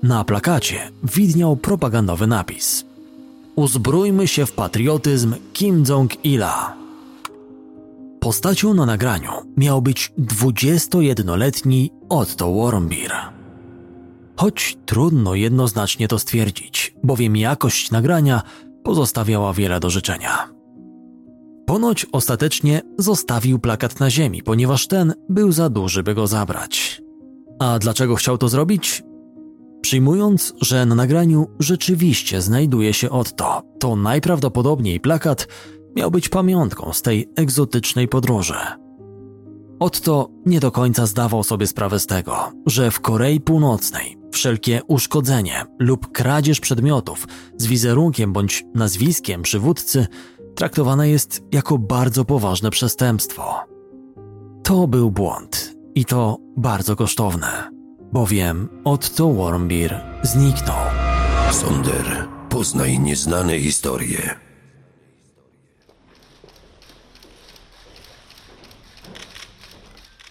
Na 0.04 0.24
plakacie 0.24 0.92
widniał 1.04 1.56
propagandowy 1.56 2.28
napis: 2.28 2.86
Uzbrójmy 3.56 4.28
się 4.28 4.46
w 4.46 4.52
patriotyzm 4.52 5.36
Kim 5.54 5.84
Jong-ila. 5.84 6.74
Postacią 8.20 8.74
na 8.74 8.86
nagraniu 8.86 9.32
miał 9.58 9.82
być 9.82 10.12
21-letni 10.20 11.92
Otto 12.10 12.54
Warmbier. 12.54 13.14
Choć 14.36 14.78
trudno 14.86 15.36
jednoznacznie 15.36 16.08
to 16.08 16.20
stwierdzić, 16.20 16.96
bowiem 17.04 17.38
jakość 17.38 17.92
nagrania 17.92 18.42
pozostawiała 18.84 19.54
wiele 19.54 19.80
do 19.80 19.90
życzenia. 19.90 20.55
Ponoć 21.66 22.06
ostatecznie 22.12 22.82
zostawił 22.98 23.60
plakat 23.60 24.00
na 24.00 24.10
ziemi, 24.10 24.44
ponieważ 24.44 24.88
ten 24.88 25.14
był 25.30 25.52
za 25.52 25.70
duży, 25.70 26.04
by 26.04 26.16
go 26.16 26.28
zabrać. 26.28 27.02
A 27.60 27.80
dlaczego 27.80 28.16
chciał 28.16 28.38
to 28.38 28.50
zrobić? 28.50 29.04
Przyjmując, 29.82 30.54
że 30.62 30.86
na 30.86 30.96
nagraniu 30.96 31.48
rzeczywiście 31.60 32.42
znajduje 32.42 32.94
się 32.94 33.10
Otto, 33.10 33.62
to 33.80 33.96
najprawdopodobniej 33.96 35.00
plakat 35.00 35.48
miał 35.96 36.12
być 36.12 36.30
pamiątką 36.30 36.94
z 36.94 37.02
tej 37.02 37.30
egzotycznej 37.36 38.08
podróży. 38.08 38.56
Otto 39.80 40.30
nie 40.46 40.60
do 40.60 40.72
końca 40.72 41.06
zdawał 41.06 41.44
sobie 41.44 41.68
sprawę 41.68 42.00
z 42.00 42.08
tego, 42.08 42.52
że 42.66 42.92
w 42.92 43.00
Korei 43.00 43.40
Północnej 43.40 44.18
wszelkie 44.32 44.82
uszkodzenie 44.88 45.66
lub 45.80 46.12
kradzież 46.12 46.60
przedmiotów 46.60 47.28
z 47.58 47.68
wizerunkiem 47.68 48.34
bądź 48.34 48.64
nazwiskiem 48.76 49.42
przywódcy 49.42 50.08
traktowane 50.56 51.10
jest 51.10 51.44
jako 51.52 51.78
bardzo 51.78 52.26
poważne 52.26 52.70
przestępstwo. 52.70 53.64
To 54.64 54.88
był 54.88 55.12
błąd 55.12 55.76
i 55.96 56.06
to 56.06 56.38
bardzo 56.58 56.96
kosztowne, 56.96 57.72
bowiem 58.14 58.70
Otto 58.84 59.34
Warmbier 59.34 60.06
zniknął. 60.24 60.86
Sonder, 61.52 62.28
poznaj 62.50 63.00
nieznane 63.00 63.60
historie. 63.60 64.36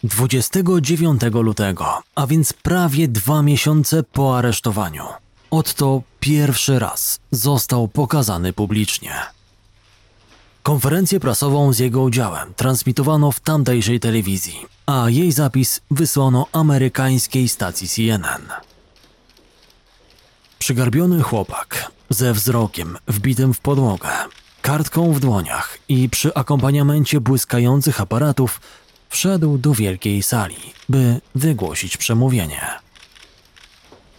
Dwudziestego 0.04 0.80
dziewiątego 0.80 1.42
lutego, 1.42 2.02
a 2.14 2.26
więc 2.26 2.52
prawie 2.52 3.08
dwa 3.08 3.42
miesiące 3.42 4.02
po 4.02 4.38
aresztowaniu, 4.38 5.04
Otto 5.50 6.02
pierwszy 6.20 6.78
raz 6.78 7.20
został 7.30 7.88
pokazany 7.88 8.52
publicznie. 8.52 9.33
Konferencję 10.64 11.20
prasową 11.20 11.72
z 11.72 11.78
jego 11.78 12.02
udziałem 12.02 12.54
transmitowano 12.54 13.32
w 13.32 13.40
tamtejszej 13.40 14.00
telewizji, 14.00 14.66
a 14.86 15.10
jej 15.10 15.32
zapis 15.32 15.80
wysłano 15.90 16.46
amerykańskiej 16.52 17.48
stacji 17.48 17.88
CNN. 17.88 18.48
Przygarbiony 20.58 21.22
chłopak, 21.22 21.92
ze 22.10 22.32
wzrokiem 22.32 22.98
wbitym 23.08 23.54
w 23.54 23.60
podłogę, 23.60 24.08
kartką 24.62 25.12
w 25.12 25.20
dłoniach 25.20 25.78
i 25.88 26.08
przy 26.08 26.34
akompaniamencie 26.34 27.20
błyskających 27.20 28.00
aparatów, 28.00 28.60
wszedł 29.08 29.58
do 29.58 29.74
wielkiej 29.74 30.22
sali, 30.22 30.56
by 30.88 31.20
wygłosić 31.34 31.96
przemówienie. 31.96 32.83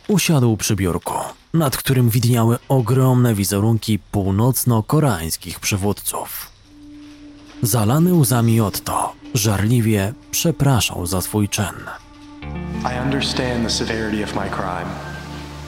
Usiadł 0.07 0.57
przy 0.57 0.75
biurku, 0.75 1.13
nad 1.53 1.77
którym 1.77 2.09
widniały 2.09 2.57
ogromne 2.69 3.33
wizerunki 3.33 3.99
północno-koreańskich 4.11 5.59
przywódców. 5.59 6.51
Zalany 7.61 8.13
łzami 8.13 8.61
Otto 8.61 9.13
żarliwie 9.33 10.13
przepraszał 10.31 11.05
za 11.05 11.21
swój 11.21 11.49
czyn. 11.49 11.75
I 12.83 13.05
understand 13.05 13.63
the 13.63 13.69
severity 13.69 14.23
of 14.23 14.35
my 14.35 14.49
crime, 14.49 14.89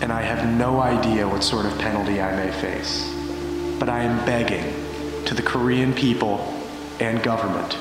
and 0.01 0.12
I 0.12 0.27
have 0.27 0.46
no 0.46 0.84
idea 0.94 1.27
what 1.27 1.44
sort 1.44 1.65
of 1.65 1.74
penalty 1.74 2.13
I 2.13 2.36
may 2.36 2.51
face. 2.51 3.03
But 3.79 3.89
I 3.89 4.06
am 4.06 4.25
begging 4.25 4.65
to 5.25 5.36
the 5.36 5.44
Korean 5.44 5.94
people 5.94 6.38
and 7.08 7.24
government 7.24 7.77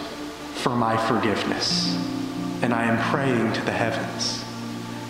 for 0.55 0.77
my 0.77 0.97
forgiveness, 1.09 1.97
and 2.63 2.75
I 2.75 2.85
am 2.85 2.99
praying 3.13 3.53
to 3.53 3.61
the 3.61 3.73
heavens 3.73 4.46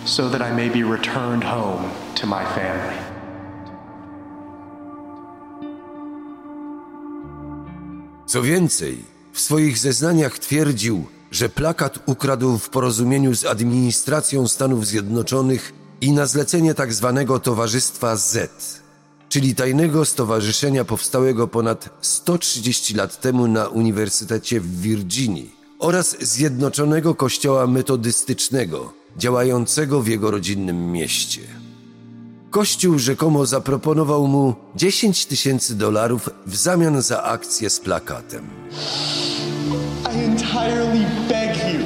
so 0.07 0.29
that 0.29 0.41
I 0.41 0.55
may 0.55 0.69
be 0.69 0.83
returned 0.97 1.43
home 1.43 1.83
to 2.15 2.27
my 2.27 2.45
family. 2.55 2.97
Co 8.25 8.41
więcej, 8.41 9.03
w 9.33 9.39
swoich 9.39 9.77
zeznaniach 9.77 10.39
twierdził, 10.39 11.05
że 11.31 11.49
plakat 11.49 11.99
ukradł 12.05 12.57
w 12.57 12.69
porozumieniu 12.69 13.35
z 13.35 13.45
administracją 13.45 14.47
Stanów 14.47 14.87
Zjednoczonych 14.87 15.73
i 16.01 16.11
na 16.11 16.25
zlecenie 16.25 16.73
tzw. 16.73 17.39
Towarzystwa 17.43 18.15
Z, 18.15 18.51
czyli 19.29 19.55
tajnego 19.55 20.05
stowarzyszenia 20.05 20.85
powstałego 20.85 21.47
ponad 21.47 21.89
130 22.01 22.93
lat 22.93 23.21
temu 23.21 23.47
na 23.47 23.67
Uniwersytecie 23.67 24.61
w 24.61 24.81
Virginii 24.81 25.55
oraz 25.79 26.17
Zjednoczonego 26.19 27.15
Kościoła 27.15 27.67
Metodystycznego, 27.67 28.93
działającego 29.17 30.01
w 30.01 30.07
jego 30.07 30.31
rodzinnym 30.31 30.91
mieście. 30.91 31.41
Kościół 32.49 32.99
rzekomo 32.99 33.45
zaproponował 33.45 34.27
mu 34.27 34.55
10 34.75 35.25
tysięcy 35.25 35.75
dolarów 35.75 36.29
w 36.45 36.55
zamian 36.55 37.01
za 37.01 37.23
akcję 37.23 37.69
z 37.69 37.79
plakatem. 37.79 38.47
I 40.13 40.23
entirely 40.23 41.05
beg 41.29 41.57
you, 41.57 41.79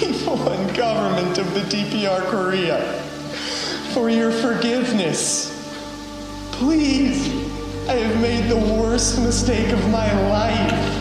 people 0.00 0.52
and 0.52 0.76
government 0.76 1.38
of 1.38 1.54
the 1.54 1.76
DPR 1.76 2.22
Korea, 2.30 2.78
for 3.94 4.10
your 4.10 4.32
forgiveness. 4.32 5.50
Please, 6.52 7.28
I 7.88 7.96
have 7.96 8.20
made 8.20 8.48
the 8.48 8.74
worst 8.82 9.18
mistake 9.18 9.72
of 9.72 9.80
my 9.88 10.12
life. 10.30 10.99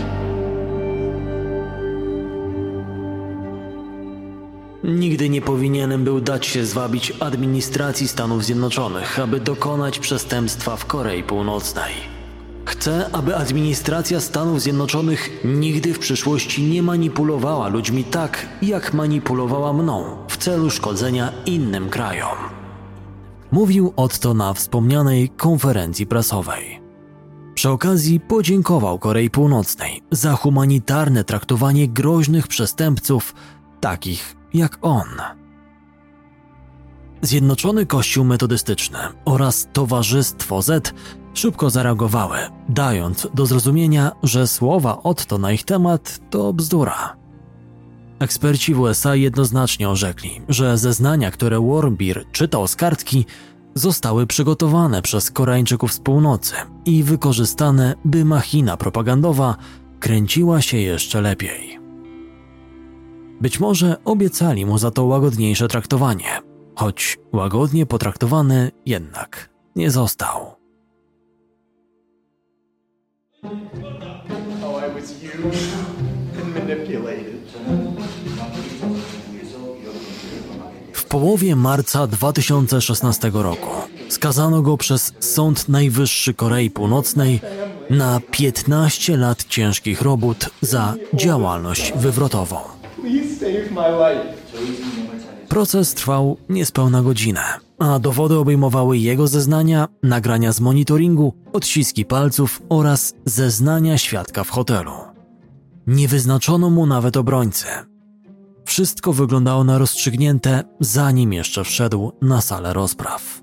Nigdy 4.83 5.29
nie 5.29 5.41
powinienem 5.41 6.03
był 6.03 6.21
dać 6.21 6.45
się 6.45 6.65
zwabić 6.65 7.13
administracji 7.19 8.07
Stanów 8.07 8.45
Zjednoczonych, 8.45 9.19
aby 9.19 9.39
dokonać 9.39 9.99
przestępstwa 9.99 10.75
w 10.75 10.85
Korei 10.85 11.23
Północnej. 11.23 11.93
Chcę, 12.65 13.09
aby 13.11 13.35
administracja 13.35 14.19
Stanów 14.19 14.61
Zjednoczonych 14.61 15.29
nigdy 15.45 15.93
w 15.93 15.99
przyszłości 15.99 16.63
nie 16.63 16.83
manipulowała 16.83 17.67
ludźmi 17.67 18.03
tak, 18.03 18.45
jak 18.61 18.93
manipulowała 18.93 19.73
mną 19.73 20.17
w 20.27 20.37
celu 20.37 20.69
szkodzenia 20.69 21.31
innym 21.45 21.89
krajom. 21.89 22.37
Mówił 23.51 23.93
Otto 23.95 24.33
na 24.33 24.53
wspomnianej 24.53 25.29
konferencji 25.29 26.07
prasowej. 26.07 26.81
Przy 27.55 27.69
okazji 27.69 28.19
podziękował 28.19 28.99
Korei 28.99 29.29
Północnej 29.29 30.01
za 30.11 30.35
humanitarne 30.35 31.23
traktowanie 31.23 31.87
groźnych 31.87 32.47
przestępców, 32.47 33.35
takich 33.81 34.38
jak 34.53 34.77
on. 34.81 35.07
Zjednoczony 37.21 37.85
Kościół 37.85 38.25
Metodystyczny 38.25 38.97
oraz 39.25 39.67
Towarzystwo 39.73 40.61
Z 40.61 40.93
szybko 41.33 41.69
zareagowały, 41.69 42.37
dając 42.69 43.27
do 43.33 43.45
zrozumienia, 43.45 44.11
że 44.23 44.47
słowa 44.47 45.03
Otto 45.03 45.37
na 45.37 45.51
ich 45.51 45.63
temat 45.63 46.19
to 46.29 46.53
bzdura. 46.53 47.15
Eksperci 48.19 48.73
w 48.73 48.79
USA 48.79 49.15
jednoznacznie 49.15 49.89
orzekli, 49.89 50.41
że 50.49 50.77
zeznania, 50.77 51.31
które 51.31 51.59
Warmbier 51.59 52.25
czytał 52.31 52.67
z 52.67 52.75
kartki, 52.75 53.25
zostały 53.75 54.27
przygotowane 54.27 55.01
przez 55.01 55.31
Koreańczyków 55.31 55.93
z 55.93 55.99
północy 55.99 56.53
i 56.85 57.03
wykorzystane, 57.03 57.95
by 58.05 58.25
machina 58.25 58.77
propagandowa 58.77 59.55
kręciła 59.99 60.61
się 60.61 60.77
jeszcze 60.77 61.21
lepiej. 61.21 61.78
Być 63.41 63.59
może 63.59 63.97
obiecali 64.05 64.65
mu 64.65 64.77
za 64.77 64.91
to 64.91 65.05
łagodniejsze 65.05 65.67
traktowanie, 65.67 66.41
choć 66.75 67.19
łagodnie 67.33 67.85
potraktowany 67.85 68.71
jednak 68.85 69.49
nie 69.75 69.91
został. 69.91 70.55
W 80.93 81.05
połowie 81.05 81.55
marca 81.55 82.07
2016 82.07 83.31
roku 83.33 83.69
skazano 84.09 84.61
go 84.61 84.77
przez 84.77 85.13
Sąd 85.19 85.69
Najwyższy 85.69 86.33
Korei 86.33 86.69
Północnej 86.69 87.41
na 87.89 88.19
15 88.31 89.17
lat 89.17 89.43
ciężkich 89.43 90.01
robót 90.01 90.49
za 90.61 90.95
działalność 91.13 91.93
wywrotową. 91.95 92.78
Proces 95.49 95.93
trwał 95.93 96.37
niespełna 96.49 97.01
godzinę, 97.01 97.41
a 97.79 97.99
dowody 97.99 98.37
obejmowały 98.37 98.97
jego 98.97 99.27
zeznania, 99.27 99.87
nagrania 100.03 100.51
z 100.51 100.59
monitoringu, 100.59 101.33
odciski 101.53 102.05
palców 102.05 102.61
oraz 102.69 103.13
zeznania 103.25 103.97
świadka 103.97 104.43
w 104.43 104.49
hotelu. 104.49 104.91
Nie 105.87 106.07
wyznaczono 106.07 106.69
mu 106.69 106.85
nawet 106.85 107.17
obrońcy. 107.17 107.65
Wszystko 108.65 109.13
wyglądało 109.13 109.63
na 109.63 109.77
rozstrzygnięte, 109.77 110.63
zanim 110.79 111.33
jeszcze 111.33 111.63
wszedł 111.63 112.11
na 112.21 112.41
salę 112.41 112.73
rozpraw. 112.73 113.41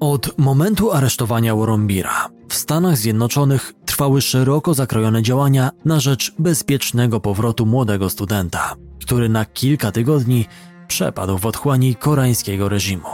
Od 0.00 0.38
momentu 0.38 0.92
aresztowania 0.92 1.54
Worombira 1.54 2.28
w 2.52 2.54
Stanach 2.54 2.96
Zjednoczonych 2.96 3.72
trwały 3.86 4.22
szeroko 4.22 4.74
zakrojone 4.74 5.22
działania 5.22 5.70
na 5.84 6.00
rzecz 6.00 6.34
bezpiecznego 6.38 7.20
powrotu 7.20 7.66
młodego 7.66 8.10
studenta, 8.10 8.74
który 9.00 9.28
na 9.28 9.44
kilka 9.44 9.92
tygodni 9.92 10.46
przepadł 10.88 11.38
w 11.38 11.46
otchłani 11.46 11.94
koreańskiego 11.94 12.68
reżimu, 12.68 13.08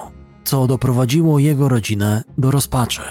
co 0.45 0.67
doprowadziło 0.67 1.39
jego 1.39 1.69
rodzinę 1.69 2.25
do 2.39 2.51
rozpaczy. 2.51 3.03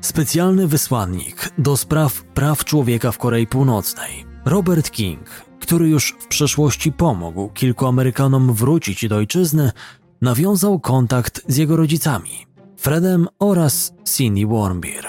Specjalny 0.00 0.66
wysłannik 0.66 1.50
do 1.58 1.76
spraw 1.76 2.24
praw 2.24 2.64
człowieka 2.64 3.12
w 3.12 3.18
Korei 3.18 3.46
Północnej, 3.46 4.24
Robert 4.44 4.90
King, 4.90 5.28
który 5.60 5.88
już 5.88 6.16
w 6.20 6.26
przeszłości 6.26 6.92
pomógł 6.92 7.48
kilku 7.48 7.86
Amerykanom 7.86 8.52
wrócić 8.52 9.08
do 9.08 9.16
ojczyzny, 9.16 9.72
nawiązał 10.20 10.80
kontakt 10.80 11.42
z 11.48 11.56
jego 11.56 11.76
rodzicami, 11.76 12.45
Fredem 12.76 13.28
oraz 13.38 13.92
Cindy 14.04 14.46
Warmbier. 14.46 15.06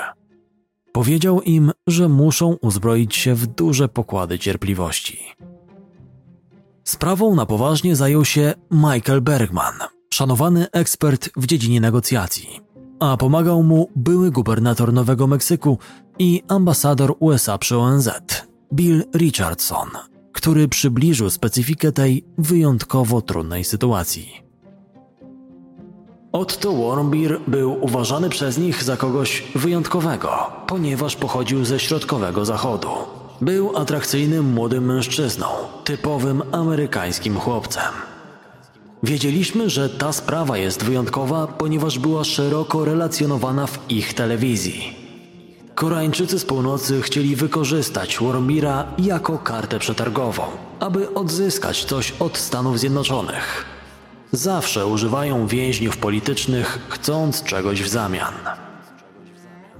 Powiedział 0.91 1.41
im, 1.41 1.71
że 1.87 2.09
muszą 2.09 2.57
uzbroić 2.61 3.15
się 3.15 3.35
w 3.35 3.47
duże 3.47 3.89
pokłady 3.89 4.39
cierpliwości. 4.39 5.19
Sprawą 6.83 7.35
na 7.35 7.45
poważnie 7.45 7.95
zajął 7.95 8.25
się 8.25 8.53
Michael 8.71 9.21
Bergman, 9.21 9.73
szanowany 10.09 10.71
ekspert 10.71 11.29
w 11.35 11.45
dziedzinie 11.45 11.81
negocjacji, 11.81 12.59
a 12.99 13.17
pomagał 13.17 13.63
mu 13.63 13.89
były 13.95 14.31
gubernator 14.31 14.93
Nowego 14.93 15.27
Meksyku 15.27 15.77
i 16.19 16.43
ambasador 16.47 17.15
USA 17.19 17.57
przy 17.57 17.77
ONZ, 17.77 18.09
Bill 18.73 19.03
Richardson, 19.15 19.89
który 20.33 20.67
przybliżył 20.67 21.29
specyfikę 21.29 21.91
tej 21.91 22.25
wyjątkowo 22.37 23.21
trudnej 23.21 23.63
sytuacji. 23.63 24.46
Otto 26.31 26.73
Warmbier 26.73 27.39
był 27.47 27.83
uważany 27.83 28.29
przez 28.29 28.57
nich 28.57 28.83
za 28.83 28.97
kogoś 28.97 29.43
wyjątkowego, 29.55 30.29
ponieważ 30.67 31.15
pochodził 31.15 31.65
ze 31.65 31.79
środkowego 31.79 32.45
zachodu. 32.45 32.89
Był 33.41 33.77
atrakcyjnym 33.77 34.53
młodym 34.53 34.85
mężczyzną, 34.85 35.47
typowym 35.83 36.43
amerykańskim 36.51 37.39
chłopcem. 37.39 37.93
Wiedzieliśmy, 39.03 39.69
że 39.69 39.89
ta 39.89 40.13
sprawa 40.13 40.57
jest 40.57 40.83
wyjątkowa, 40.83 41.47
ponieważ 41.47 41.99
była 41.99 42.23
szeroko 42.23 42.85
relacjonowana 42.85 43.67
w 43.67 43.91
ich 43.91 44.13
telewizji. 44.13 44.95
Koreańczycy 45.75 46.39
z 46.39 46.45
północy 46.45 47.01
chcieli 47.01 47.35
wykorzystać 47.35 48.17
Wormira 48.17 48.87
jako 48.97 49.37
kartę 49.37 49.79
przetargową, 49.79 50.43
aby 50.79 51.13
odzyskać 51.13 51.85
coś 51.85 52.13
od 52.19 52.37
Stanów 52.37 52.79
Zjednoczonych. 52.79 53.76
Zawsze 54.31 54.87
używają 54.87 55.47
więźniów 55.47 55.97
politycznych, 55.97 56.79
chcąc 56.89 57.43
czegoś 57.43 57.83
w 57.83 57.87
zamian. 57.87 58.33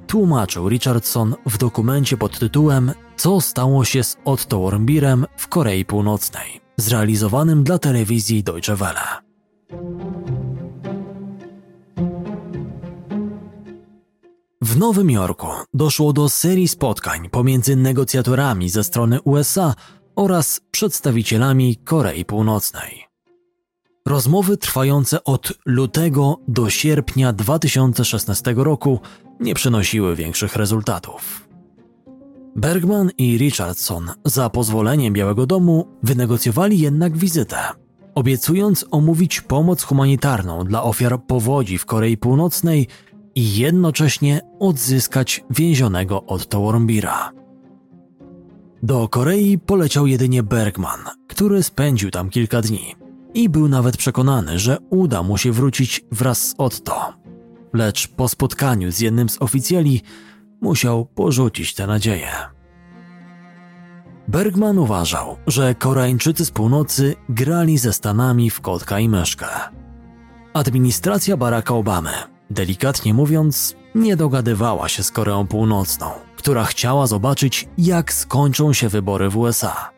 Tłumaczył 0.07 0.69
Richardson 0.69 1.35
w 1.45 1.57
dokumencie 1.57 2.17
pod 2.17 2.39
tytułem 2.39 2.91
Co 3.17 3.41
stało 3.41 3.85
się 3.85 4.03
z 4.03 4.17
Otto 4.25 4.61
Warmbirem 4.61 5.25
w 5.37 5.47
Korei 5.47 5.85
Północnej, 5.85 6.61
zrealizowanym 6.77 7.63
dla 7.63 7.79
telewizji 7.79 8.43
Deutsche 8.43 8.75
Welle. 8.75 9.27
W 14.61 14.77
Nowym 14.77 15.11
Jorku 15.11 15.47
doszło 15.73 16.13
do 16.13 16.29
serii 16.29 16.67
spotkań 16.67 17.29
pomiędzy 17.29 17.75
negocjatorami 17.75 18.69
ze 18.69 18.83
strony 18.83 19.21
USA 19.21 19.73
oraz 20.15 20.61
przedstawicielami 20.71 21.75
Korei 21.75 22.25
Północnej. 22.25 23.06
Rozmowy 24.07 24.57
trwające 24.57 25.23
od 25.23 25.53
lutego 25.65 26.39
do 26.47 26.69
sierpnia 26.69 27.33
2016 27.33 28.53
roku 28.57 28.99
nie 29.39 29.53
przynosiły 29.53 30.15
większych 30.15 30.55
rezultatów. 30.55 31.47
Bergman 32.55 33.11
i 33.17 33.37
Richardson 33.37 34.11
za 34.25 34.49
pozwoleniem 34.49 35.13
Białego 35.13 35.45
Domu 35.45 35.87
wynegocjowali 36.03 36.79
jednak 36.79 37.17
wizytę, 37.17 37.57
obiecując 38.15 38.85
omówić 38.91 39.41
pomoc 39.41 39.83
humanitarną 39.83 40.63
dla 40.63 40.83
ofiar 40.83 41.23
powodzi 41.23 41.77
w 41.77 41.85
Korei 41.85 42.17
Północnej 42.17 42.87
i 43.35 43.57
jednocześnie 43.57 44.41
odzyskać 44.59 45.45
więzionego 45.49 46.23
Otto 46.25 46.61
Warmbira. 46.61 47.31
Do 48.83 49.07
Korei 49.07 49.57
poleciał 49.57 50.07
jedynie 50.07 50.43
Bergman, 50.43 50.99
który 51.27 51.63
spędził 51.63 52.11
tam 52.11 52.29
kilka 52.29 52.61
dni 52.61 53.06
i 53.37 53.49
był 53.49 53.67
nawet 53.67 53.97
przekonany, 53.97 54.59
że 54.59 54.77
uda 54.89 55.23
mu 55.23 55.37
się 55.37 55.51
wrócić 55.51 56.05
wraz 56.11 56.49
z 56.49 56.55
Otto. 56.57 57.13
Lecz 57.73 58.07
po 58.07 58.29
spotkaniu 58.29 58.91
z 58.91 58.99
jednym 58.99 59.29
z 59.29 59.41
oficjeli 59.41 60.01
musiał 60.61 61.05
porzucić 61.05 61.73
tę 61.73 61.87
nadzieję. 61.87 62.29
Bergman 64.27 64.77
uważał, 64.77 65.37
że 65.47 65.75
Koreańczycy 65.75 66.45
z 66.45 66.51
północy 66.51 67.15
grali 67.29 67.77
ze 67.77 67.93
Stanami 67.93 68.49
w 68.49 68.61
kotka 68.61 68.99
i 68.99 69.09
myszkę. 69.09 69.47
Administracja 70.53 71.37
Baracka 71.37 71.75
Obamy 71.75 72.11
delikatnie 72.49 73.13
mówiąc, 73.13 73.75
nie 73.95 74.15
dogadywała 74.15 74.89
się 74.89 75.03
z 75.03 75.11
Koreą 75.11 75.47
Północną, 75.47 76.11
która 76.35 76.63
chciała 76.65 77.07
zobaczyć, 77.07 77.67
jak 77.77 78.13
skończą 78.13 78.73
się 78.73 78.89
wybory 78.89 79.29
w 79.29 79.37
USA. 79.37 79.96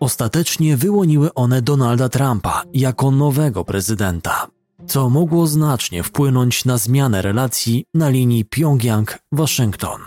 Ostatecznie 0.00 0.76
wyłoniły 0.76 1.34
one 1.34 1.62
Donalda 1.62 2.08
Trumpa 2.08 2.62
jako 2.74 3.10
nowego 3.10 3.64
prezydenta, 3.64 4.46
co 4.86 5.10
mogło 5.10 5.46
znacznie 5.46 6.02
wpłynąć 6.02 6.64
na 6.64 6.78
zmianę 6.78 7.22
relacji 7.22 7.84
na 7.94 8.08
linii 8.08 8.44
Pjongjang-Waszyngton. 8.44 9.98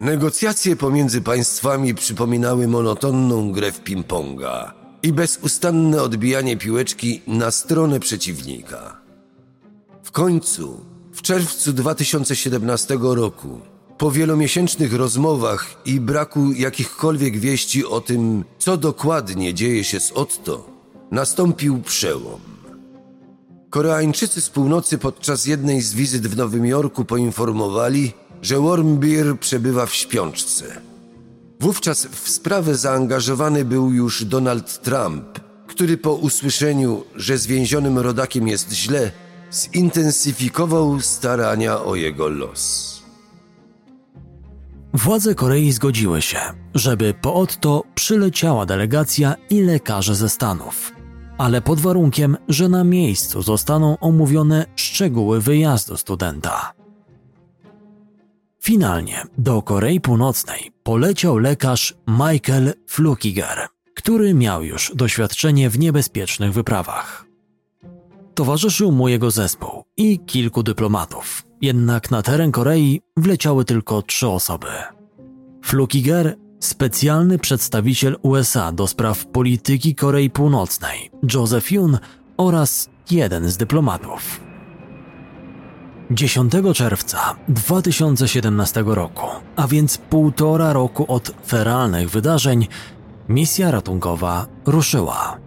Negocjacje 0.00 0.76
pomiędzy 0.76 1.20
państwami 1.20 1.94
przypominały 1.94 2.68
monotonną 2.68 3.52
grę 3.52 3.72
w 3.72 3.84
ping-ponga 3.84 4.72
i 5.02 5.12
bezustanne 5.12 6.02
odbijanie 6.02 6.56
piłeczki 6.56 7.22
na 7.26 7.50
stronę 7.50 8.00
przeciwnika. 8.00 9.00
W 10.02 10.10
końcu, 10.10 10.93
w 11.14 11.22
czerwcu 11.22 11.72
2017 11.72 12.98
roku, 13.00 13.60
po 13.98 14.10
wielomiesięcznych 14.10 14.94
rozmowach 14.94 15.76
i 15.86 16.00
braku 16.00 16.52
jakichkolwiek 16.52 17.38
wieści 17.38 17.86
o 17.86 18.00
tym, 18.00 18.44
co 18.58 18.76
dokładnie 18.76 19.54
dzieje 19.54 19.84
się 19.84 20.00
z 20.00 20.12
Otto, 20.12 20.70
nastąpił 21.10 21.82
przełom. 21.82 22.40
Koreańczycy 23.70 24.40
z 24.40 24.50
północy 24.50 24.98
podczas 24.98 25.46
jednej 25.46 25.80
z 25.80 25.94
wizyt 25.94 26.26
w 26.26 26.36
Nowym 26.36 26.66
Jorku 26.66 27.04
poinformowali, 27.04 28.12
że 28.42 28.60
Wormbeer 28.60 29.38
przebywa 29.38 29.86
w 29.86 29.94
śpiączce. 29.94 30.64
Wówczas 31.60 32.06
w 32.06 32.28
sprawę 32.28 32.74
zaangażowany 32.74 33.64
był 33.64 33.92
już 33.92 34.24
Donald 34.24 34.82
Trump, 34.82 35.40
który 35.66 35.96
po 35.96 36.14
usłyszeniu, 36.14 37.04
że 37.16 37.38
z 37.38 37.46
więzionym 37.46 37.98
rodakiem 37.98 38.48
jest 38.48 38.72
źle, 38.72 39.12
zintensyfikował 39.54 41.00
starania 41.00 41.80
o 41.80 41.94
jego 41.94 42.28
los. 42.28 42.94
Władze 44.94 45.34
Korei 45.34 45.72
zgodziły 45.72 46.22
się, 46.22 46.38
żeby 46.74 47.14
po 47.14 47.34
Otto 47.34 47.82
przyleciała 47.94 48.66
delegacja 48.66 49.34
i 49.50 49.62
lekarze 49.62 50.14
ze 50.14 50.28
Stanów, 50.28 50.92
ale 51.38 51.62
pod 51.62 51.80
warunkiem, 51.80 52.36
że 52.48 52.68
na 52.68 52.84
miejscu 52.84 53.42
zostaną 53.42 53.98
omówione 53.98 54.66
szczegóły 54.76 55.40
wyjazdu 55.40 55.96
studenta. 55.96 56.72
Finalnie 58.62 59.22
do 59.38 59.62
Korei 59.62 60.00
Północnej 60.00 60.72
poleciał 60.82 61.38
lekarz 61.38 61.94
Michael 62.08 62.74
Flukiger, 62.86 63.68
który 63.94 64.34
miał 64.34 64.62
już 64.62 64.92
doświadczenie 64.94 65.70
w 65.70 65.78
niebezpiecznych 65.78 66.52
wyprawach. 66.52 67.23
Towarzyszył 68.34 68.92
mu 68.92 69.08
jego 69.08 69.30
zespół 69.30 69.84
i 69.96 70.18
kilku 70.18 70.62
dyplomatów, 70.62 71.42
jednak 71.60 72.10
na 72.10 72.22
teren 72.22 72.52
Korei 72.52 73.00
wleciały 73.16 73.64
tylko 73.64 74.02
trzy 74.02 74.28
osoby. 74.28 74.66
Flukiger, 75.64 76.36
specjalny 76.60 77.38
przedstawiciel 77.38 78.16
USA 78.22 78.72
do 78.72 78.86
spraw 78.86 79.26
polityki 79.26 79.94
Korei 79.94 80.30
Północnej, 80.30 81.10
Joseph 81.34 81.72
Yun 81.72 81.98
oraz 82.36 82.88
jeden 83.10 83.48
z 83.50 83.56
dyplomatów. 83.56 84.40
10 86.10 86.52
czerwca 86.74 87.36
2017 87.48 88.84
roku, 88.86 89.26
a 89.56 89.66
więc 89.68 89.98
półtora 89.98 90.72
roku 90.72 91.12
od 91.12 91.30
feralnych 91.46 92.10
wydarzeń, 92.10 92.66
misja 93.28 93.70
ratunkowa 93.70 94.46
ruszyła. 94.66 95.43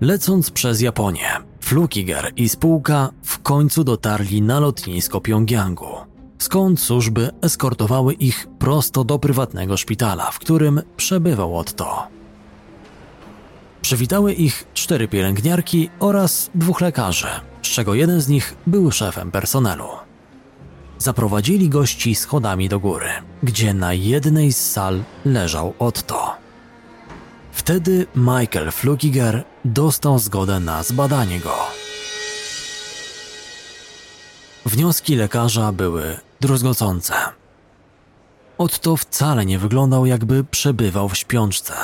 Lecąc 0.00 0.50
przez 0.50 0.80
Japonię, 0.80 1.28
Flukiger 1.60 2.32
i 2.36 2.48
spółka 2.48 3.10
w 3.22 3.38
końcu 3.38 3.84
dotarli 3.84 4.42
na 4.42 4.60
lotnisko 4.60 5.20
Pjongjangu, 5.20 5.94
skąd 6.38 6.80
służby 6.80 7.30
eskortowały 7.42 8.12
ich 8.12 8.46
prosto 8.58 9.04
do 9.04 9.18
prywatnego 9.18 9.76
szpitala, 9.76 10.30
w 10.30 10.38
którym 10.38 10.82
przebywał 10.96 11.56
Otto. 11.56 12.06
Przywitały 13.82 14.32
ich 14.32 14.64
cztery 14.74 15.08
pielęgniarki 15.08 15.90
oraz 15.98 16.50
dwóch 16.54 16.80
lekarzy, 16.80 17.28
z 17.62 17.68
czego 17.68 17.94
jeden 17.94 18.20
z 18.20 18.28
nich 18.28 18.56
był 18.66 18.90
szefem 18.90 19.30
personelu. 19.30 19.88
Zaprowadzili 20.98 21.68
gości 21.68 22.14
schodami 22.14 22.68
do 22.68 22.80
góry, 22.80 23.10
gdzie 23.42 23.74
na 23.74 23.92
jednej 23.92 24.52
z 24.52 24.70
sal 24.70 25.02
leżał 25.24 25.74
Otto. 25.78 26.36
Wtedy 27.52 28.06
Michael 28.16 28.70
Flukiger 28.70 29.44
dostał 29.64 30.18
zgodę 30.18 30.60
na 30.60 30.82
zbadanie 30.82 31.40
go. 31.40 31.54
Wnioski 34.66 35.16
lekarza 35.16 35.72
były 35.72 36.18
druzgocące. 36.40 37.14
Otto 38.58 38.96
wcale 38.96 39.46
nie 39.46 39.58
wyglądał, 39.58 40.06
jakby 40.06 40.44
przebywał 40.44 41.08
w 41.08 41.18
śpiączce. 41.18 41.74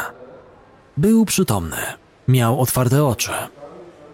Był 0.97 1.25
przytomny, 1.25 1.77
miał 2.29 2.61
otwarte 2.61 3.05
oczy, 3.05 3.33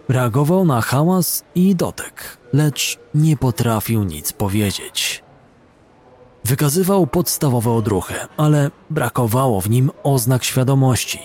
Reagował 0.09 0.65
na 0.65 0.81
hałas 0.81 1.43
i 1.55 1.75
dotyk, 1.75 2.37
lecz 2.53 2.99
nie 3.15 3.37
potrafił 3.37 4.03
nic 4.03 4.33
powiedzieć. 4.33 5.23
Wykazywał 6.45 7.07
podstawowe 7.07 7.71
odruchy, 7.71 8.13
ale 8.37 8.71
brakowało 8.89 9.61
w 9.61 9.69
nim 9.69 9.91
oznak 10.03 10.43
świadomości. 10.43 11.19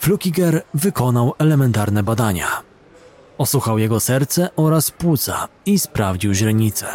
Flukiger 0.00 0.62
wykonał 0.74 1.34
elementarne 1.38 2.02
badania. 2.02 2.46
Osłuchał 3.38 3.78
jego 3.78 4.00
serce 4.00 4.48
oraz 4.56 4.90
płuca 4.90 5.48
i 5.66 5.78
sprawdził 5.78 6.34
źrenicę. 6.34 6.86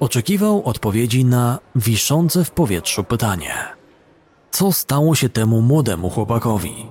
Oczekiwał 0.00 0.62
odpowiedzi 0.64 1.24
na 1.24 1.58
wiszące 1.74 2.44
w 2.44 2.50
powietrzu 2.50 3.04
pytanie: 3.04 3.54
Co 4.50 4.72
stało 4.72 5.14
się 5.14 5.28
temu 5.28 5.60
młodemu 5.60 6.10
chłopakowi? 6.10 6.86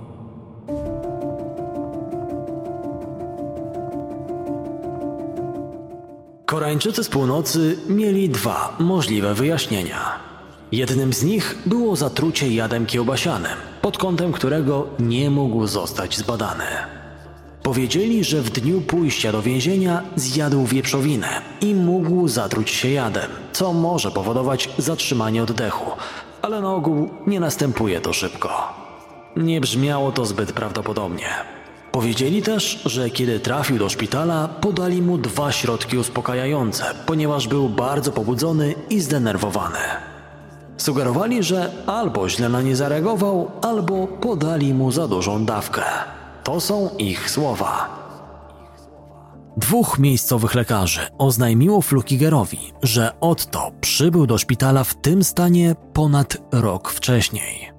Koreańczycy 6.45 7.04
z 7.04 7.10
północy 7.10 7.78
mieli 7.89 8.30
dwa 8.30 8.76
możliwe 8.80 9.34
wyjaśnienia. 9.34 10.31
Jednym 10.71 11.13
z 11.13 11.23
nich 11.23 11.57
było 11.65 11.95
zatrucie 11.95 12.53
jadem 12.53 12.86
kiełbasianym, 12.86 13.57
pod 13.81 13.97
kątem 13.97 14.31
którego 14.31 14.88
nie 14.99 15.29
mógł 15.29 15.67
zostać 15.67 16.17
zbadany. 16.17 16.63
Powiedzieli, 17.63 18.23
że 18.23 18.41
w 18.41 18.49
dniu 18.49 18.81
pójścia 18.81 19.31
do 19.31 19.41
więzienia 19.41 20.03
zjadł 20.15 20.65
wieprzowinę 20.65 21.41
i 21.62 21.75
mógł 21.75 22.27
zatruć 22.27 22.69
się 22.69 22.89
jadem, 22.89 23.31
co 23.51 23.73
może 23.73 24.12
powodować 24.12 24.69
zatrzymanie 24.77 25.43
oddechu, 25.43 25.91
ale 26.41 26.62
na 26.62 26.73
ogół 26.73 27.10
nie 27.27 27.39
następuje 27.39 28.01
to 28.01 28.13
szybko. 28.13 28.73
Nie 29.36 29.62
brzmiało 29.62 30.12
to 30.12 30.25
zbyt 30.25 30.51
prawdopodobnie. 30.51 31.27
Powiedzieli 31.91 32.41
też, 32.41 32.81
że 32.86 33.10
kiedy 33.10 33.39
trafił 33.39 33.77
do 33.77 33.89
szpitala, 33.89 34.47
podali 34.47 35.01
mu 35.01 35.17
dwa 35.17 35.51
środki 35.51 35.97
uspokajające, 35.97 36.86
ponieważ 37.05 37.47
był 37.47 37.69
bardzo 37.69 38.12
pobudzony 38.12 38.75
i 38.89 38.99
zdenerwowany. 38.99 40.11
Sugerowali, 40.82 41.44
że 41.44 41.72
albo 41.86 42.30
źle 42.30 42.50
na 42.50 42.62
nie 42.62 42.76
zareagował, 42.76 43.52
albo 43.62 44.08
podali 44.08 44.74
mu 44.74 44.91
za 44.91 45.08
dużą 45.08 45.46
dawkę. 45.46 45.82
To 46.44 46.62
są 46.62 46.89
ich 46.98 47.30
słowa. 47.30 47.89
Dwóch 49.58 50.00
miejscowych 50.00 50.56
lekarzy 50.56 51.00
oznajmiło 51.17 51.82
Flukigerowi, 51.82 52.74
że 52.84 53.20
Otto 53.20 53.72
przybył 53.82 54.28
do 54.28 54.38
szpitala 54.38 54.84
w 54.84 55.02
tym 55.02 55.24
stanie 55.24 55.76
ponad 55.94 56.38
rok 56.52 56.89
wcześniej. 56.89 57.72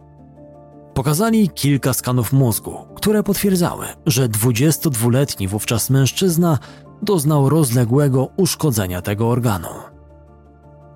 Pokazali 0.94 1.48
kilka 1.48 1.92
skanów 1.92 2.32
mózgu, 2.32 2.76
które 2.94 3.22
potwierdzały, 3.22 3.86
że 4.06 4.28
22-letni 4.28 5.48
wówczas 5.48 5.90
mężczyzna 5.90 6.58
doznał 7.02 7.48
rozległego 7.48 8.28
uszkodzenia 8.36 9.02
tego 9.02 9.28
organu. 9.28 9.91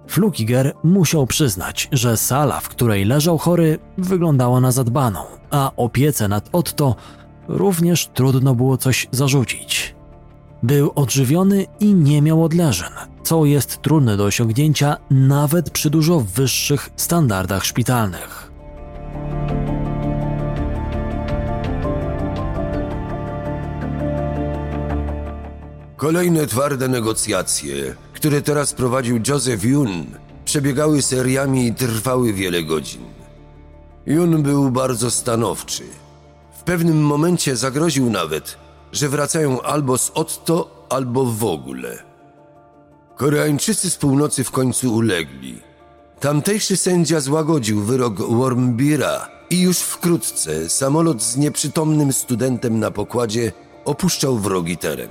Flukiger 0.08 0.74
musiał 0.84 1.26
przyznać, 1.26 1.88
że 1.92 2.16
sala, 2.16 2.60
w 2.60 2.68
której 2.68 3.04
leżał 3.04 3.38
chory, 3.38 3.78
wyglądała 3.98 4.60
na 4.60 4.72
zadbaną, 4.72 5.20
a 5.50 5.72
opiece 5.76 6.28
nad 6.28 6.48
Otto 6.52 6.96
również 7.48 8.06
trudno 8.14 8.54
było 8.54 8.76
coś 8.76 9.08
zarzucić. 9.10 9.94
Był 10.62 10.92
odżywiony 10.94 11.66
i 11.80 11.94
nie 11.94 12.22
miał 12.22 12.44
odleżeń, 12.44 12.90
co 13.22 13.44
jest 13.44 13.82
trudne 13.82 14.16
do 14.16 14.24
osiągnięcia 14.24 14.96
nawet 15.10 15.70
przy 15.70 15.90
dużo 15.90 16.20
wyższych 16.20 16.90
standardach 16.96 17.64
szpitalnych. 17.64 18.52
Kolejne 25.96 26.46
twarde 26.46 26.88
negocjacje, 26.88 27.94
które 28.26 28.42
teraz 28.42 28.72
prowadził 28.72 29.20
Joseph 29.28 29.64
Yun, 29.64 30.06
przebiegały 30.44 31.02
seriami 31.02 31.66
i 31.66 31.74
trwały 31.74 32.32
wiele 32.32 32.62
godzin. 32.62 33.00
Yun 34.06 34.42
był 34.42 34.70
bardzo 34.70 35.10
stanowczy. 35.10 35.82
W 36.58 36.62
pewnym 36.62 37.02
momencie 37.02 37.56
zagroził 37.56 38.10
nawet, 38.10 38.56
że 38.92 39.08
wracają 39.08 39.62
albo 39.62 39.98
z 39.98 40.10
Otto, 40.14 40.86
albo 40.88 41.24
w 41.24 41.44
ogóle. 41.44 41.98
Koreańczycy 43.16 43.90
z 43.90 43.96
północy 43.96 44.44
w 44.44 44.50
końcu 44.50 44.94
ulegli. 44.94 45.60
Tamtejszy 46.20 46.76
sędzia 46.76 47.20
złagodził 47.20 47.80
wyrok 47.82 48.22
Wormbira 48.22 49.28
i 49.50 49.60
już 49.60 49.78
wkrótce 49.78 50.68
samolot 50.68 51.22
z 51.22 51.36
nieprzytomnym 51.36 52.12
studentem 52.12 52.78
na 52.78 52.90
pokładzie 52.90 53.52
opuszczał 53.84 54.38
wrogi 54.38 54.76
teren, 54.76 55.10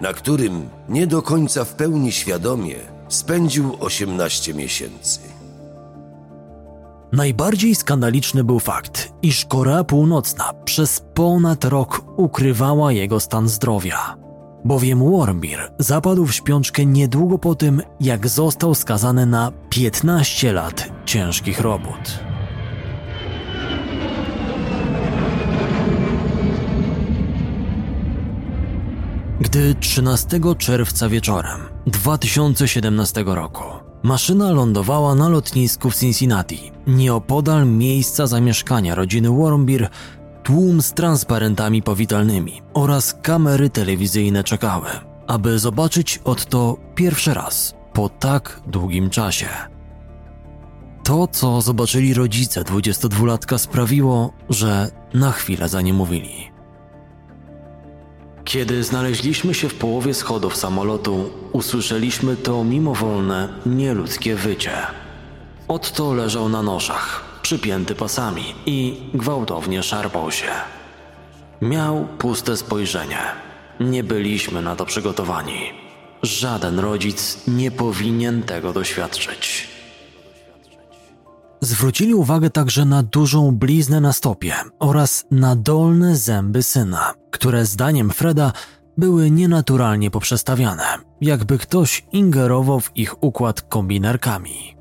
na 0.00 0.12
którym 0.12 0.68
nie 0.88 1.06
do 1.06 1.22
końca 1.22 1.64
w 1.64 1.74
pełni 1.74 2.12
świadomie 2.12 2.76
spędził 3.08 3.76
18 3.80 4.54
miesięcy. 4.54 5.20
Najbardziej 7.12 7.74
skandaliczny 7.74 8.44
był 8.44 8.60
fakt, 8.60 9.12
iż 9.22 9.44
Korea 9.44 9.84
Północna 9.84 10.52
przez 10.64 11.04
ponad 11.14 11.64
rok 11.64 12.04
ukrywała 12.16 12.92
jego 12.92 13.20
stan 13.20 13.48
zdrowia. 13.48 14.16
Bowiem 14.64 14.98
Wormbir 15.10 15.72
zapadł 15.78 16.26
w 16.26 16.34
śpiączkę 16.34 16.86
niedługo 16.86 17.38
po 17.38 17.54
tym, 17.54 17.82
jak 18.00 18.28
został 18.28 18.74
skazany 18.74 19.26
na 19.26 19.52
15 19.70 20.52
lat 20.52 20.88
ciężkich 21.06 21.60
robót. 21.60 22.33
Gdy 29.44 29.74
13 29.74 30.40
czerwca 30.58 31.08
wieczorem 31.08 31.60
2017 31.86 33.24
roku 33.26 33.64
maszyna 34.02 34.52
lądowała 34.52 35.14
na 35.14 35.28
lotnisku 35.28 35.90
w 35.90 35.96
Cincinnati, 35.96 36.72
nieopodal 36.86 37.66
miejsca 37.66 38.26
zamieszkania 38.26 38.94
rodziny 38.94 39.28
Wormbir, 39.30 39.88
tłum 40.42 40.82
z 40.82 40.92
transparentami 40.92 41.82
powitalnymi 41.82 42.62
oraz 42.74 43.14
kamery 43.22 43.70
telewizyjne 43.70 44.44
czekały, 44.44 44.88
aby 45.26 45.58
zobaczyć 45.58 46.20
Otto 46.24 46.76
pierwszy 46.94 47.34
raz 47.34 47.74
po 47.92 48.08
tak 48.08 48.60
długim 48.66 49.10
czasie. 49.10 49.48
To, 51.02 51.26
co 51.26 51.60
zobaczyli 51.60 52.14
rodzice 52.14 52.62
22-latka 52.62 53.58
sprawiło, 53.58 54.32
że 54.50 54.90
na 55.14 55.32
chwilę 55.32 55.68
za 55.68 55.80
nie 55.80 55.92
mówili. 55.94 56.53
Kiedy 58.54 58.84
znaleźliśmy 58.84 59.54
się 59.54 59.68
w 59.68 59.74
połowie 59.74 60.14
schodów 60.14 60.56
samolotu, 60.56 61.30
usłyszeliśmy 61.52 62.36
to 62.36 62.64
mimowolne, 62.64 63.48
nieludzkie 63.66 64.34
wycie. 64.34 64.72
Otto 65.68 66.14
leżał 66.14 66.48
na 66.48 66.62
noszach, 66.62 67.24
przypięty 67.42 67.94
pasami 67.94 68.54
i 68.66 68.96
gwałtownie 69.14 69.82
szarpał 69.82 70.30
się. 70.30 70.46
Miał 71.62 72.08
puste 72.18 72.56
spojrzenie. 72.56 73.18
Nie 73.80 74.04
byliśmy 74.04 74.62
na 74.62 74.76
to 74.76 74.86
przygotowani. 74.86 75.72
Żaden 76.22 76.78
rodzic 76.78 77.38
nie 77.48 77.70
powinien 77.70 78.42
tego 78.42 78.72
doświadczyć. 78.72 79.73
Zwrócili 81.64 82.14
uwagę 82.14 82.50
także 82.50 82.84
na 82.84 83.02
dużą 83.02 83.56
bliznę 83.56 84.00
na 84.00 84.12
stopie 84.12 84.54
oraz 84.78 85.24
na 85.30 85.56
dolne 85.56 86.16
zęby 86.16 86.62
syna, 86.62 87.14
które 87.30 87.66
zdaniem 87.66 88.10
Freda 88.10 88.52
były 88.98 89.30
nienaturalnie 89.30 90.10
poprzestawiane, 90.10 90.84
jakby 91.20 91.58
ktoś 91.58 92.06
ingerował 92.12 92.80
w 92.80 92.96
ich 92.96 93.22
układ 93.22 93.62
kombinerkami. 93.62 94.76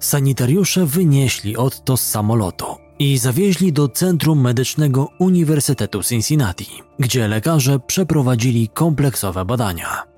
Sanitariusze 0.00 0.86
wynieśli 0.86 1.56
Otto 1.56 1.96
z 1.96 2.06
samolotu 2.06 2.66
i 2.98 3.18
zawieźli 3.18 3.72
do 3.72 3.88
Centrum 3.88 4.40
Medycznego 4.40 5.08
Uniwersytetu 5.18 6.02
Cincinnati, 6.02 6.68
gdzie 6.98 7.28
lekarze 7.28 7.80
przeprowadzili 7.80 8.68
kompleksowe 8.68 9.44
badania. 9.44 10.15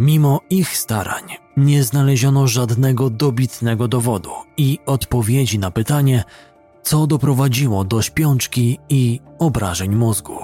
Mimo 0.00 0.40
ich 0.50 0.76
starań 0.76 1.22
nie 1.56 1.84
znaleziono 1.84 2.48
żadnego 2.48 3.10
dobitnego 3.10 3.88
dowodu 3.88 4.30
i 4.56 4.78
odpowiedzi 4.86 5.58
na 5.58 5.70
pytanie, 5.70 6.24
co 6.82 7.06
doprowadziło 7.06 7.84
do 7.84 8.02
śpiączki 8.02 8.78
i 8.88 9.20
obrażeń 9.38 9.94
mózgu. 9.94 10.38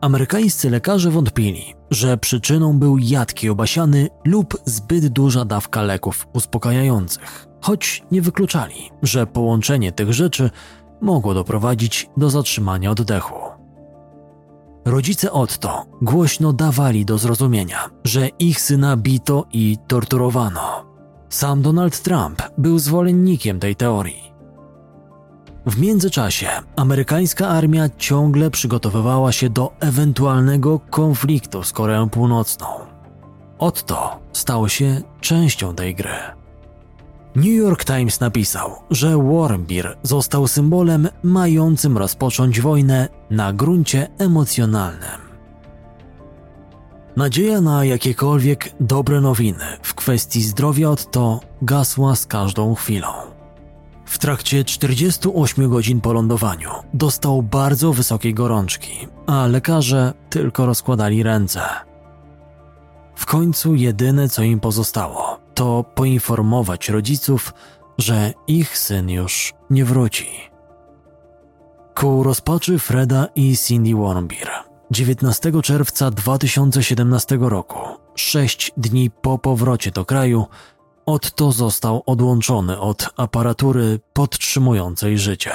Amerykańscy 0.00 0.70
lekarze 0.70 1.10
wątpili, 1.10 1.74
że 1.90 2.18
przyczyną 2.18 2.78
był 2.78 2.98
jad 2.98 3.34
kiełbasiany 3.34 4.08
lub 4.24 4.56
zbyt 4.64 5.08
duża 5.08 5.44
dawka 5.44 5.82
leków 5.82 6.28
uspokajających, 6.32 7.46
choć 7.60 8.02
nie 8.10 8.22
wykluczali, 8.22 8.90
że 9.02 9.26
połączenie 9.26 9.92
tych 9.92 10.12
rzeczy 10.12 10.50
mogło 11.00 11.34
doprowadzić 11.34 12.10
do 12.16 12.30
zatrzymania 12.30 12.90
oddechu. 12.90 13.34
Rodzice 14.84 15.32
Otto 15.32 15.86
głośno 16.02 16.52
dawali 16.52 17.04
do 17.04 17.18
zrozumienia, 17.18 17.90
że 18.04 18.28
ich 18.28 18.60
syna 18.60 18.96
bito 18.96 19.44
i 19.52 19.76
torturowano. 19.86 20.84
Sam 21.28 21.62
Donald 21.62 22.02
Trump 22.02 22.42
był 22.58 22.78
zwolennikiem 22.78 23.60
tej 23.60 23.76
teorii. 23.76 24.32
W 25.66 25.80
międzyczasie 25.80 26.48
amerykańska 26.76 27.48
armia 27.48 27.88
ciągle 27.98 28.50
przygotowywała 28.50 29.32
się 29.32 29.50
do 29.50 29.72
ewentualnego 29.80 30.80
konfliktu 30.90 31.62
z 31.62 31.72
Koreą 31.72 32.08
Północną. 32.08 32.66
Otto 33.58 34.18
stał 34.32 34.68
się 34.68 35.02
częścią 35.20 35.74
tej 35.74 35.94
gry. 35.94 36.37
New 37.36 37.56
York 37.56 37.84
Times 37.84 38.20
napisał, 38.20 38.70
że 38.90 39.16
Wormbir 39.16 39.96
został 40.02 40.48
symbolem 40.48 41.08
mającym 41.22 41.98
rozpocząć 41.98 42.60
wojnę 42.60 43.08
na 43.30 43.52
gruncie 43.52 44.08
emocjonalnym. 44.18 45.28
Nadzieja 47.16 47.60
na 47.60 47.84
jakiekolwiek 47.84 48.70
dobre 48.80 49.20
nowiny 49.20 49.64
w 49.82 49.94
kwestii 49.94 50.42
zdrowia 50.42 50.90
Otto 50.90 51.40
gasła 51.62 52.16
z 52.16 52.26
każdą 52.26 52.74
chwilą. 52.74 53.08
W 54.04 54.18
trakcie 54.18 54.64
48 54.64 55.70
godzin 55.70 56.00
po 56.00 56.12
lądowaniu 56.12 56.70
dostał 56.94 57.42
bardzo 57.42 57.92
wysokiej 57.92 58.34
gorączki, 58.34 59.08
a 59.26 59.46
lekarze 59.46 60.12
tylko 60.30 60.66
rozkładali 60.66 61.22
ręce. 61.22 61.60
W 63.14 63.26
końcu 63.26 63.74
jedyne 63.74 64.28
co 64.28 64.42
im 64.42 64.60
pozostało, 64.60 65.40
to 65.58 65.84
poinformować 65.94 66.88
rodziców, 66.88 67.54
że 67.98 68.32
ich 68.46 68.78
syn 68.78 69.10
już 69.10 69.54
nie 69.70 69.84
wróci. 69.84 70.26
Ku 71.94 72.22
rozpaczy 72.22 72.78
Freda 72.78 73.26
i 73.34 73.56
Cindy 73.56 73.94
Warmbier 73.94 74.50
19 74.90 75.52
czerwca 75.62 76.10
2017 76.10 77.38
roku, 77.40 77.78
sześć 78.14 78.72
dni 78.76 79.10
po 79.10 79.38
powrocie 79.38 79.90
do 79.90 80.04
kraju, 80.04 80.46
Otto 81.06 81.52
został 81.52 82.02
odłączony 82.06 82.80
od 82.80 83.08
aparatury 83.16 84.00
podtrzymującej 84.12 85.18
życie. 85.18 85.52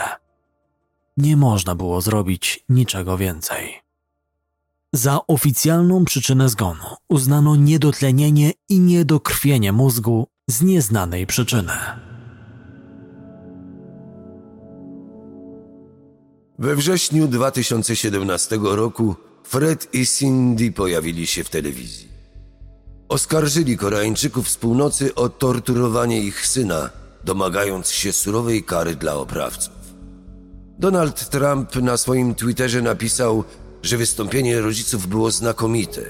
Nie 1.17 1.37
można 1.37 1.75
było 1.75 2.01
zrobić 2.01 2.65
niczego 2.69 3.17
więcej. 3.17 3.82
Za 4.95 5.19
oficjalną 5.27 6.05
przyczynę 6.05 6.49
zgonu 6.49 6.83
uznano 7.09 7.55
niedotlenienie 7.55 8.51
i 8.69 8.79
niedokrwienie 8.79 9.71
mózgu 9.71 10.27
z 10.49 10.61
nieznanej 10.61 11.27
przyczyny. 11.27 11.73
We 16.59 16.75
wrześniu 16.75 17.27
2017 17.27 18.59
roku 18.61 19.15
Fred 19.43 19.93
i 19.93 20.07
Cindy 20.07 20.71
pojawili 20.71 21.27
się 21.27 21.43
w 21.43 21.49
telewizji. 21.49 22.07
Oskarżyli 23.09 23.77
Koreańczyków 23.77 24.49
z 24.49 24.57
północy 24.57 25.15
o 25.15 25.29
torturowanie 25.29 26.19
ich 26.19 26.47
syna, 26.47 26.89
domagając 27.23 27.89
się 27.89 28.13
surowej 28.13 28.63
kary 28.63 28.95
dla 28.95 29.15
oprawców. 29.15 29.73
Donald 30.79 31.29
Trump 31.29 31.75
na 31.75 31.97
swoim 31.97 32.35
Twitterze 32.35 32.81
napisał, 32.81 33.43
że 33.83 33.97
wystąpienie 33.97 34.61
rodziców 34.61 35.07
było 35.07 35.31
znakomite, 35.31 36.01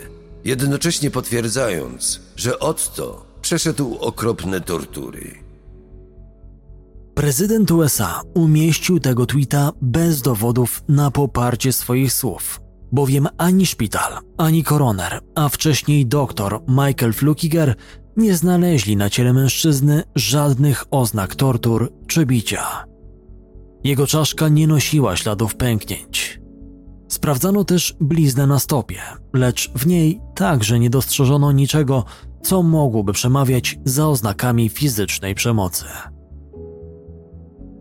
jednocześnie 0.46 1.12
potwierdzając, 1.12 2.20
że 2.36 2.60
Otto 2.60 3.26
przeszedł 3.42 3.98
okropne 4.00 4.62
tortury. 4.62 5.44
Prezydent 7.16 7.72
USA 7.72 8.22
umieścił 8.34 9.00
tego 9.00 9.26
tweeta 9.26 9.72
bez 9.82 10.22
dowodów 10.22 10.84
na 10.88 11.12
poparcie 11.12 11.74
swoich 11.74 12.14
słów, 12.14 12.62
bowiem 12.92 13.28
ani 13.38 13.66
szpital, 13.66 14.18
ani 14.38 14.64
koroner, 14.64 15.20
a 15.36 15.50
wcześniej 15.50 16.06
doktor 16.06 16.62
Michael 16.68 17.14
Flukiger 17.14 17.76
nie 18.18 18.36
znaleźli 18.36 18.98
na 18.98 19.10
ciele 19.10 19.34
mężczyzny 19.34 20.04
żadnych 20.16 20.84
oznak 20.92 21.36
tortur 21.36 21.92
czy 22.08 22.26
bicia. 22.26 22.86
Jego 23.84 24.08
czaszka 24.08 24.48
nie 24.48 24.68
nosiła 24.68 25.16
śladów 25.18 25.56
pęknięć. 25.56 26.43
Sprawdzano 27.24 27.64
też 27.64 27.96
bliznę 28.00 28.48
na 28.48 28.60
stopie, 28.60 29.00
lecz 29.34 29.72
w 29.76 29.88
niej 29.88 30.22
także 30.36 30.80
nie 30.80 30.90
dostrzeżono 30.90 31.52
niczego, 31.52 32.06
co 32.42 32.64
mogłoby 32.64 33.14
przemawiać 33.14 33.80
za 33.86 34.08
oznakami 34.08 34.70
fizycznej 34.70 35.36
przemocy. 35.36 35.86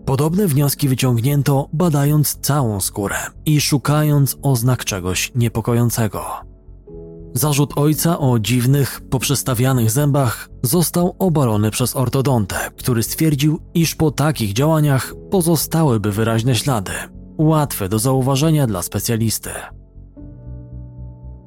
Podobne 0.06 0.46
wnioski 0.46 0.88
wyciągnięto 0.88 1.68
badając 1.72 2.38
całą 2.40 2.80
skórę 2.80 3.16
i 3.46 3.60
szukając 3.60 4.36
oznak 4.42 4.84
czegoś 4.84 5.32
niepokojącego. 5.34 6.24
Zarzut 7.34 7.78
ojca 7.78 8.18
o 8.18 8.38
dziwnych, 8.38 9.00
poprzestawianych 9.10 9.90
zębach 9.90 10.48
został 10.62 11.16
obalony 11.18 11.70
przez 11.70 11.96
ortodontę, 11.96 12.56
który 12.76 13.02
stwierdził, 13.02 13.60
iż 13.74 13.94
po 13.94 14.10
takich 14.10 14.52
działaniach 14.52 15.14
pozostałyby 15.30 16.12
wyraźne 16.12 16.54
ślady, 16.54 16.92
łatwe 17.38 17.88
do 17.88 17.98
zauważenia 17.98 18.66
dla 18.66 18.82
specjalisty. 18.82 19.50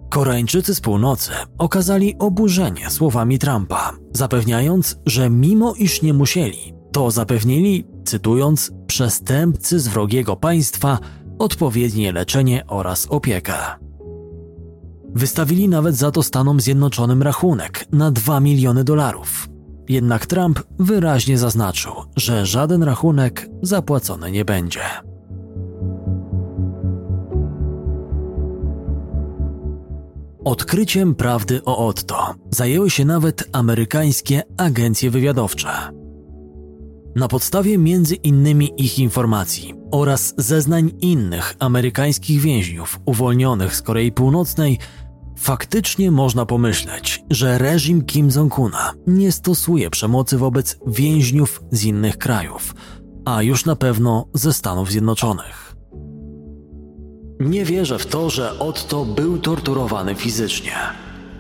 Koreańczycy 0.09 0.75
z 0.75 0.81
północy 0.81 1.31
okazali 1.57 2.15
oburzenie 2.19 2.89
słowami 2.89 3.39
Trumpa, 3.39 3.91
zapewniając, 4.13 4.99
że 5.05 5.29
mimo 5.29 5.73
iż 5.73 6.01
nie 6.01 6.13
musieli, 6.13 6.73
to 6.91 7.11
zapewnili, 7.11 7.87
cytując, 8.05 8.71
przestępcy 8.87 9.79
z 9.79 9.87
wrogiego 9.87 10.35
państwa 10.35 10.99
odpowiednie 11.39 12.11
leczenie 12.11 12.63
oraz 12.67 13.07
opiekę. 13.09 13.53
Wystawili 15.15 15.69
nawet 15.69 15.95
za 15.95 16.11
to 16.11 16.23
Stanom 16.23 16.61
Zjednoczonym 16.61 17.23
rachunek 17.23 17.85
na 17.91 18.11
2 18.11 18.39
miliony 18.39 18.83
dolarów. 18.83 19.49
Jednak 19.89 20.25
Trump 20.25 20.59
wyraźnie 20.79 21.37
zaznaczył, 21.37 21.93
że 22.15 22.45
żaden 22.45 22.83
rachunek 22.83 23.49
zapłacony 23.61 24.31
nie 24.31 24.45
będzie. 24.45 24.81
Odkryciem 30.45 31.15
prawdy 31.15 31.63
o 31.63 31.88
Otto 31.88 32.36
zajęły 32.51 32.89
się 32.89 33.05
nawet 33.05 33.49
amerykańskie 33.51 34.43
agencje 34.58 35.10
wywiadowcze. 35.12 35.69
Na 37.15 37.27
podstawie 37.27 37.77
między 37.77 38.15
innymi 38.15 38.71
ich 38.77 38.99
informacji 38.99 39.73
oraz 39.91 40.34
zeznań 40.38 40.91
innych 41.01 41.55
amerykańskich 41.60 42.41
więźniów 42.41 42.99
uwolnionych 43.05 43.75
z 43.75 43.81
Korei 43.81 44.12
Północnej, 44.12 44.79
faktycznie 45.38 46.12
można 46.12 46.45
pomyśleć, 46.45 47.23
że 47.29 47.58
reżim 47.58 48.05
Kim 48.05 48.29
Jong-una 48.29 48.93
nie 49.08 49.31
stosuje 49.31 49.89
przemocy 49.89 50.38
wobec 50.38 50.79
więźniów 50.88 51.63
z 51.71 51.84
innych 51.84 52.17
krajów, 52.17 52.75
a 53.25 53.41
już 53.41 53.65
na 53.65 53.75
pewno 53.75 54.27
ze 54.34 54.53
Stanów 54.53 54.91
Zjednoczonych. 54.91 55.64
Nie 57.39 57.65
wierzę 57.65 57.99
w 57.99 58.05
to, 58.05 58.29
że 58.29 58.59
Otto 58.59 59.05
był 59.05 59.37
torturowany 59.37 60.15
fizycznie. 60.15 60.73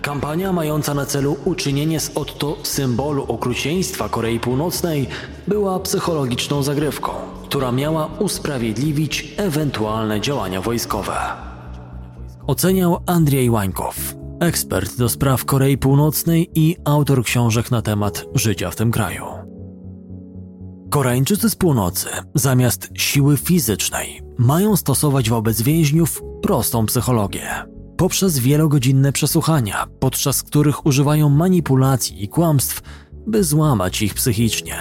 Kampania 0.01 0.53
mająca 0.53 0.93
na 0.93 1.05
celu 1.05 1.37
uczynienie 1.45 1.99
z 1.99 2.11
Otto 2.17 2.57
symbolu 2.63 3.23
okrucieństwa 3.23 4.09
Korei 4.09 4.39
Północnej 4.39 5.07
była 5.47 5.79
psychologiczną 5.79 6.63
zagrywką, 6.63 7.11
która 7.43 7.71
miała 7.71 8.09
usprawiedliwić 8.19 9.33
ewentualne 9.37 10.21
działania 10.21 10.61
wojskowe. 10.61 11.17
Oceniał 12.47 12.97
Andrzej 13.05 13.49
Łańkow, 13.49 14.15
ekspert 14.39 14.97
do 14.97 15.09
spraw 15.09 15.45
Korei 15.45 15.77
Północnej 15.77 16.49
i 16.55 16.75
autor 16.85 17.23
książek 17.23 17.71
na 17.71 17.81
temat 17.81 18.25
życia 18.35 18.71
w 18.71 18.75
tym 18.75 18.91
kraju. 18.91 19.44
Koreańczycy 20.95 21.49
z 21.49 21.55
północy, 21.55 22.09
zamiast 22.35 22.89
siły 22.93 23.37
fizycznej, 23.37 24.21
mają 24.37 24.75
stosować 24.75 25.29
wobec 25.29 25.61
więźniów 25.61 26.21
prostą 26.41 26.85
psychologię. 26.85 27.47
Poprzez 27.97 28.39
wielogodzinne 28.39 29.11
przesłuchania, 29.11 29.85
podczas 29.99 30.43
których 30.43 30.85
używają 30.85 31.29
manipulacji 31.29 32.23
i 32.23 32.27
kłamstw, 32.27 32.81
by 33.27 33.43
złamać 33.43 34.01
ich 34.01 34.13
psychicznie. 34.13 34.77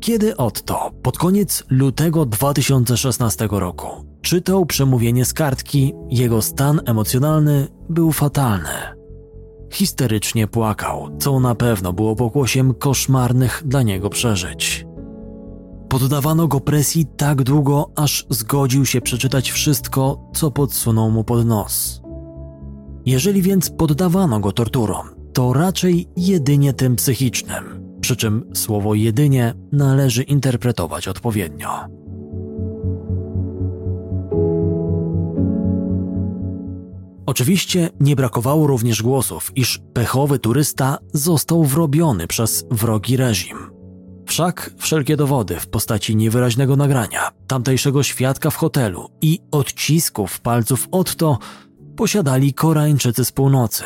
Kiedy 0.00 0.36
Otto 0.36 0.90
pod 1.02 1.18
koniec 1.18 1.64
lutego 1.70 2.26
2016 2.26 3.48
roku 3.50 3.88
czytał 4.22 4.66
przemówienie 4.66 5.24
z 5.24 5.32
kartki, 5.32 5.92
jego 6.10 6.42
stan 6.42 6.80
emocjonalny 6.86 7.68
był 7.88 8.12
fatalny. 8.12 9.03
Histerycznie 9.74 10.46
płakał, 10.46 11.08
co 11.18 11.40
na 11.40 11.54
pewno 11.54 11.92
było 11.92 12.16
pokłosiem 12.16 12.74
koszmarnych 12.74 13.62
dla 13.66 13.82
niego 13.82 14.10
przeżyć. 14.10 14.86
Poddawano 15.88 16.48
go 16.48 16.60
presji 16.60 17.06
tak 17.16 17.42
długo, 17.42 17.90
aż 17.96 18.26
zgodził 18.30 18.86
się 18.86 19.00
przeczytać 19.00 19.50
wszystko, 19.50 20.30
co 20.34 20.50
podsunął 20.50 21.10
mu 21.10 21.24
pod 21.24 21.46
nos. 21.46 22.02
Jeżeli 23.06 23.42
więc 23.42 23.70
poddawano 23.70 24.40
go 24.40 24.52
torturom, 24.52 25.08
to 25.32 25.52
raczej 25.52 26.08
jedynie 26.16 26.72
tym 26.72 26.96
psychicznym, 26.96 27.64
przy 28.00 28.16
czym 28.16 28.44
słowo 28.54 28.94
jedynie 28.94 29.54
należy 29.72 30.22
interpretować 30.22 31.08
odpowiednio. 31.08 32.03
Oczywiście 37.26 37.90
nie 38.00 38.16
brakowało 38.16 38.66
również 38.66 39.02
głosów, 39.02 39.50
iż 39.56 39.80
pechowy 39.92 40.38
turysta 40.38 40.98
został 41.12 41.64
wrobiony 41.64 42.26
przez 42.26 42.64
wrogi 42.70 43.16
reżim. 43.16 43.56
Wszak 44.26 44.70
wszelkie 44.78 45.16
dowody 45.16 45.60
w 45.60 45.66
postaci 45.66 46.16
niewyraźnego 46.16 46.76
nagrania, 46.76 47.30
tamtejszego 47.46 48.02
świadka 48.02 48.50
w 48.50 48.56
hotelu 48.56 49.08
i 49.22 49.38
odcisków 49.50 50.40
palców 50.40 50.88
Otto 50.90 51.38
posiadali 51.96 52.54
Koreańczycy 52.54 53.24
z 53.24 53.32
północy. 53.32 53.84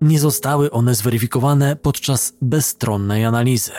Nie 0.00 0.18
zostały 0.18 0.70
one 0.70 0.94
zweryfikowane 0.94 1.76
podczas 1.76 2.32
bezstronnej 2.42 3.24
analizy. 3.24 3.72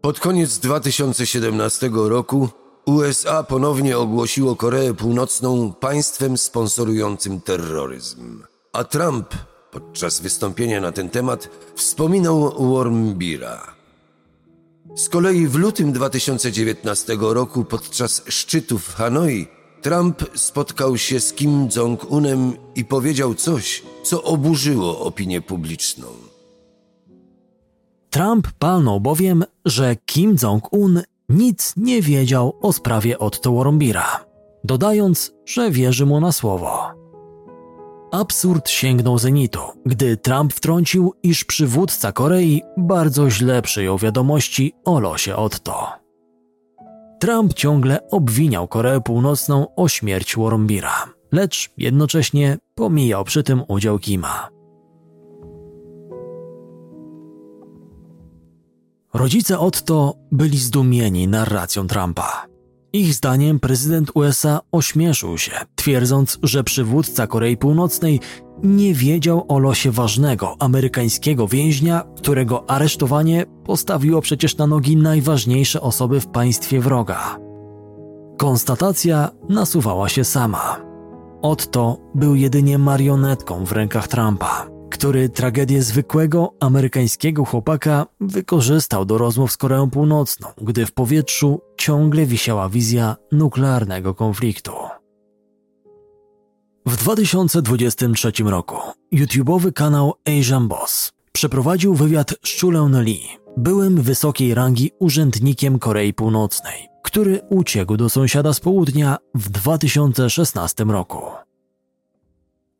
Pod 0.00 0.20
koniec 0.20 0.58
2017 0.58 1.90
roku 1.94 2.48
USA 2.86 3.42
ponownie 3.42 3.98
ogłosiło 3.98 4.56
Koreę 4.56 4.94
Północną 4.94 5.72
państwem 5.72 6.38
sponsorującym 6.38 7.40
terroryzm, 7.40 8.42
a 8.72 8.84
Trump 8.84 9.34
Podczas 9.72 10.20
wystąpienia 10.20 10.80
na 10.80 10.92
ten 10.92 11.10
temat 11.10 11.48
wspominał 11.74 12.68
Wormbira. 12.68 13.74
Z 14.96 15.08
kolei 15.08 15.46
w 15.46 15.54
lutym 15.54 15.92
2019 15.92 17.16
roku 17.20 17.64
podczas 17.64 18.22
szczytu 18.28 18.78
w 18.78 18.94
Hanoi 18.94 19.46
Trump 19.82 20.22
spotkał 20.34 20.98
się 20.98 21.20
z 21.20 21.32
Kim 21.32 21.68
Jong-unem 21.68 22.52
i 22.74 22.84
powiedział 22.84 23.34
coś, 23.34 23.82
co 24.02 24.22
oburzyło 24.22 25.00
opinię 25.00 25.40
publiczną. 25.40 26.06
Trump 28.10 28.48
palnął 28.58 29.00
bowiem, 29.00 29.44
że 29.64 29.96
Kim 30.06 30.36
Jong-un 30.42 31.02
nic 31.32 31.74
nie 31.76 32.02
wiedział 32.02 32.58
o 32.60 32.72
sprawie 32.72 33.18
Otto 33.18 33.52
Warmbira, 33.52 34.24
dodając, 34.64 35.32
że 35.46 35.70
wierzy 35.70 36.06
mu 36.06 36.20
na 36.20 36.32
słowo. 36.32 37.02
Absurd 38.12 38.70
sięgnął 38.70 39.18
zenitu, 39.18 39.60
gdy 39.86 40.16
Trump 40.16 40.54
wtrącił, 40.54 41.12
iż 41.22 41.44
przywódca 41.44 42.12
Korei 42.12 42.62
bardzo 42.76 43.30
źle 43.30 43.62
przyjął 43.62 43.98
wiadomości 43.98 44.72
o 44.84 45.00
losie 45.00 45.36
Otto. 45.36 45.86
Trump 47.20 47.54
ciągle 47.54 48.08
obwiniał 48.10 48.68
Koreę 48.68 49.00
Północną 49.00 49.74
o 49.76 49.88
śmierć 49.88 50.36
Warmbira, 50.36 51.08
lecz 51.32 51.70
jednocześnie 51.76 52.58
pomijał 52.74 53.24
przy 53.24 53.42
tym 53.42 53.62
udział 53.68 53.98
Kima. 53.98 54.48
Rodzice 59.14 59.58
Otto 59.58 60.14
byli 60.30 60.58
zdumieni 60.58 61.28
narracją 61.28 61.86
Trumpa. 61.86 62.46
Ich 62.92 63.14
zdaniem 63.14 63.60
prezydent 63.60 64.10
USA 64.14 64.60
ośmieszył 64.72 65.38
się, 65.38 65.52
twierdząc, 65.74 66.38
że 66.42 66.64
przywódca 66.64 67.26
Korei 67.26 67.56
Północnej 67.56 68.20
nie 68.62 68.94
wiedział 68.94 69.44
o 69.48 69.58
losie 69.58 69.90
ważnego 69.90 70.56
amerykańskiego 70.58 71.48
więźnia, 71.48 72.04
którego 72.16 72.70
aresztowanie 72.70 73.46
postawiło 73.64 74.20
przecież 74.20 74.56
na 74.56 74.66
nogi 74.66 74.96
najważniejsze 74.96 75.80
osoby 75.80 76.20
w 76.20 76.26
państwie 76.26 76.80
wroga. 76.80 77.38
Konstatacja 78.38 79.30
nasuwała 79.48 80.08
się 80.08 80.24
sama. 80.24 80.80
Otto 81.42 81.98
był 82.14 82.34
jedynie 82.34 82.78
marionetką 82.78 83.64
w 83.64 83.72
rękach 83.72 84.08
Trumpa 84.08 84.71
który 84.92 85.28
tragedię 85.28 85.82
zwykłego 85.82 86.52
amerykańskiego 86.60 87.44
chłopaka 87.44 88.06
wykorzystał 88.20 89.04
do 89.04 89.18
rozmów 89.18 89.52
z 89.52 89.56
Koreą 89.56 89.90
Północną, 89.90 90.48
gdy 90.60 90.86
w 90.86 90.92
powietrzu 90.92 91.60
ciągle 91.76 92.26
wisiała 92.26 92.68
wizja 92.68 93.16
nuklearnego 93.32 94.14
konfliktu. 94.14 94.72
W 96.86 96.96
2023 96.96 98.32
roku 98.44 98.76
YouTubeowy 99.12 99.72
kanał 99.72 100.14
Asian 100.28 100.68
Boss 100.68 101.12
przeprowadził 101.32 101.94
wywiad 101.94 102.34
z 102.44 102.60
Chulem 102.60 103.02
Lee, 103.02 103.28
byłym 103.56 104.02
wysokiej 104.02 104.54
rangi 104.54 104.90
urzędnikiem 104.98 105.78
Korei 105.78 106.14
Północnej, 106.14 106.88
który 107.02 107.40
uciekł 107.50 107.96
do 107.96 108.08
sąsiada 108.08 108.52
z 108.52 108.60
południa 108.60 109.16
w 109.34 109.50
2016 109.50 110.84
roku. 110.84 111.22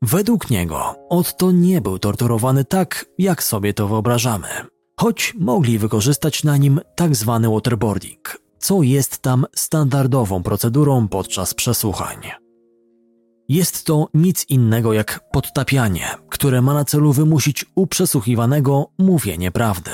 Według 0.03 0.51
niego 0.51 0.95
Otto 1.09 1.53
nie 1.53 1.81
był 1.81 1.99
torturowany 1.99 2.65
tak, 2.65 3.07
jak 3.19 3.43
sobie 3.43 3.75
to 3.75 3.89
wyobrażamy, 3.89 4.49
choć 5.01 5.35
mogli 5.39 5.79
wykorzystać 5.79 6.45
na 6.45 6.57
nim 6.57 6.81
tak 6.97 7.17
zwany 7.17 7.49
waterboarding, 7.51 8.39
co 8.59 8.83
jest 8.83 9.19
tam 9.19 9.47
standardową 9.57 10.43
procedurą 10.43 11.09
podczas 11.09 11.55
przesłuchań. 11.55 12.19
Jest 13.49 13.87
to 13.87 14.09
nic 14.15 14.47
innego 14.49 14.93
jak 14.93 15.21
podtapianie, 15.33 16.07
które 16.29 16.63
ma 16.63 16.75
na 16.75 16.85
celu 16.85 17.13
wymusić 17.13 17.67
u 17.75 17.87
przesłuchiwanego 17.87 18.87
mówienie 18.99 19.51
prawdy. 19.51 19.91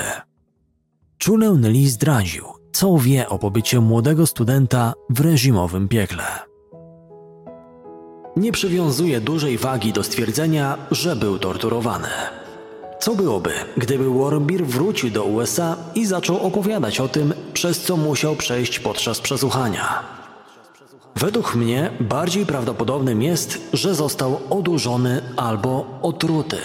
Chuleu 1.25 1.55
Lee 1.55 1.89
zdradził, 1.89 2.45
co 2.71 2.97
wie 2.97 3.29
o 3.29 3.39
pobycie 3.39 3.79
młodego 3.79 4.27
studenta 4.27 4.93
w 5.09 5.19
reżimowym 5.19 5.87
piekle 5.87 6.48
nie 8.39 8.51
przywiązuje 8.51 9.21
dużej 9.21 9.57
wagi 9.57 9.93
do 9.93 10.03
stwierdzenia, 10.03 10.77
że 10.91 11.15
był 11.15 11.39
torturowany. 11.39 12.07
Co 12.99 13.15
byłoby, 13.15 13.51
gdyby 13.77 14.09
Warmbir 14.09 14.65
wrócił 14.65 15.09
do 15.09 15.23
USA 15.23 15.77
i 15.95 16.05
zaczął 16.05 16.37
opowiadać 16.37 16.99
o 16.99 17.07
tym, 17.07 17.33
przez 17.53 17.81
co 17.81 17.97
musiał 17.97 18.35
przejść 18.35 18.79
podczas 18.79 19.19
przesłuchania? 19.21 20.03
Według 21.15 21.55
mnie 21.55 21.91
bardziej 21.99 22.45
prawdopodobnym 22.45 23.21
jest, 23.21 23.61
że 23.73 23.95
został 23.95 24.39
odurzony 24.49 25.21
albo 25.37 25.99
otruty. 26.01 26.57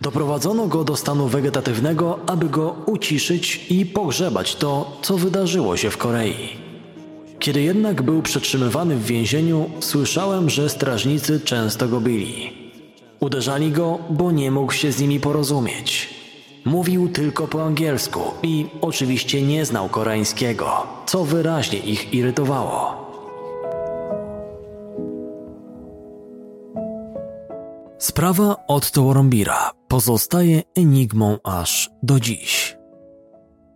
Doprowadzono 0.00 0.66
go 0.66 0.84
do 0.84 0.96
stanu 0.96 1.28
wegetatywnego, 1.28 2.18
aby 2.26 2.48
go 2.48 2.76
uciszyć 2.86 3.66
i 3.70 3.86
pogrzebać 3.86 4.56
to, 4.56 4.98
co 5.02 5.16
wydarzyło 5.16 5.76
się 5.76 5.90
w 5.90 5.96
Korei. 5.96 6.67
Kiedy 7.38 7.62
jednak 7.62 8.02
był 8.02 8.22
przetrzymywany 8.22 8.96
w 8.96 9.04
więzieniu, 9.04 9.70
słyszałem, 9.80 10.50
że 10.50 10.68
strażnicy 10.68 11.40
często 11.40 11.88
go 11.88 12.00
bili. 12.00 12.52
Uderzali 13.20 13.72
go, 13.72 13.98
bo 14.10 14.30
nie 14.32 14.50
mógł 14.50 14.72
się 14.72 14.92
z 14.92 15.00
nimi 15.00 15.20
porozumieć. 15.20 16.14
Mówił 16.64 17.08
tylko 17.08 17.48
po 17.48 17.64
angielsku 17.64 18.20
i 18.42 18.66
oczywiście 18.80 19.42
nie 19.42 19.64
znał 19.64 19.88
koreańskiego, 19.88 20.86
co 21.06 21.24
wyraźnie 21.24 21.78
ich 21.78 22.14
irytowało. 22.14 23.08
Sprawa 27.98 28.56
Otto 28.68 29.04
Warmbira 29.04 29.70
pozostaje 29.88 30.62
enigmą 30.76 31.38
aż 31.44 31.90
do 32.02 32.20
dziś. 32.20 32.77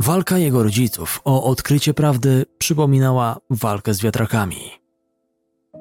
Walka 0.02 0.38
jego 0.38 0.62
rodziców 0.62 1.20
o 1.24 1.44
odkrycie 1.44 1.94
prawdy 1.94 2.46
przypominała 2.58 3.36
walkę 3.50 3.94
z 3.94 4.00
wiatrakami. 4.00 4.56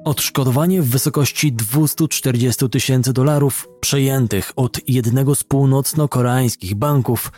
Odszkodowanie 0.04 0.82
w 0.82 0.88
wysokości 0.88 1.52
240 1.52 2.68
tysięcy 2.68 3.12
dolarów 3.12 3.68
przejętych 3.80 4.52
od 4.56 4.88
jednego 4.88 5.34
z 5.34 5.44
północno-koreańskich 5.44 6.74
banków 6.74 7.32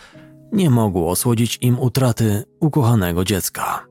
nie 0.53 0.71
mogło 0.71 1.11
osłodzić 1.11 1.59
im 1.61 1.79
utraty 1.79 2.45
ukochanego 2.61 3.25
dziecka. 3.25 3.87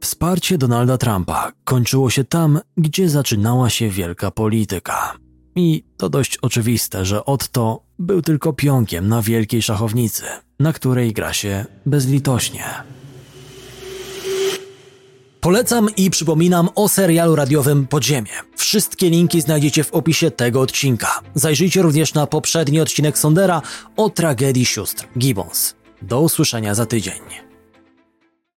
Wsparcie 0.00 0.58
Donalda 0.58 0.98
Trumpa 0.98 1.52
kończyło 1.64 2.10
się 2.10 2.24
tam, 2.24 2.60
gdzie 2.76 3.08
zaczynała 3.08 3.70
się 3.70 3.88
wielka 3.88 4.30
polityka. 4.30 5.23
I 5.56 5.84
to 5.96 6.08
dość 6.08 6.38
oczywiste, 6.42 7.04
że 7.04 7.24
Otto 7.24 7.80
był 7.98 8.22
tylko 8.22 8.52
pionkiem 8.52 9.08
na 9.08 9.22
wielkiej 9.22 9.62
szachownicy, 9.62 10.22
na 10.60 10.72
której 10.72 11.12
gra 11.12 11.32
się 11.32 11.64
bezlitośnie. 11.86 12.64
Polecam 15.40 15.88
i 15.96 16.10
przypominam 16.10 16.68
o 16.74 16.88
serialu 16.88 17.36
radiowym 17.36 17.86
Podziemie. 17.86 18.32
Wszystkie 18.56 19.10
linki 19.10 19.40
znajdziecie 19.40 19.84
w 19.84 19.92
opisie 19.92 20.30
tego 20.30 20.60
odcinka. 20.60 21.20
Zajrzyjcie 21.34 21.82
również 21.82 22.14
na 22.14 22.26
poprzedni 22.26 22.80
odcinek 22.80 23.18
Sondera 23.18 23.62
o 23.96 24.10
tragedii 24.10 24.64
sióstr 24.64 25.06
Gibbons. 25.18 25.74
Do 26.02 26.20
usłyszenia 26.20 26.74
za 26.74 26.86
tydzień. 26.86 27.43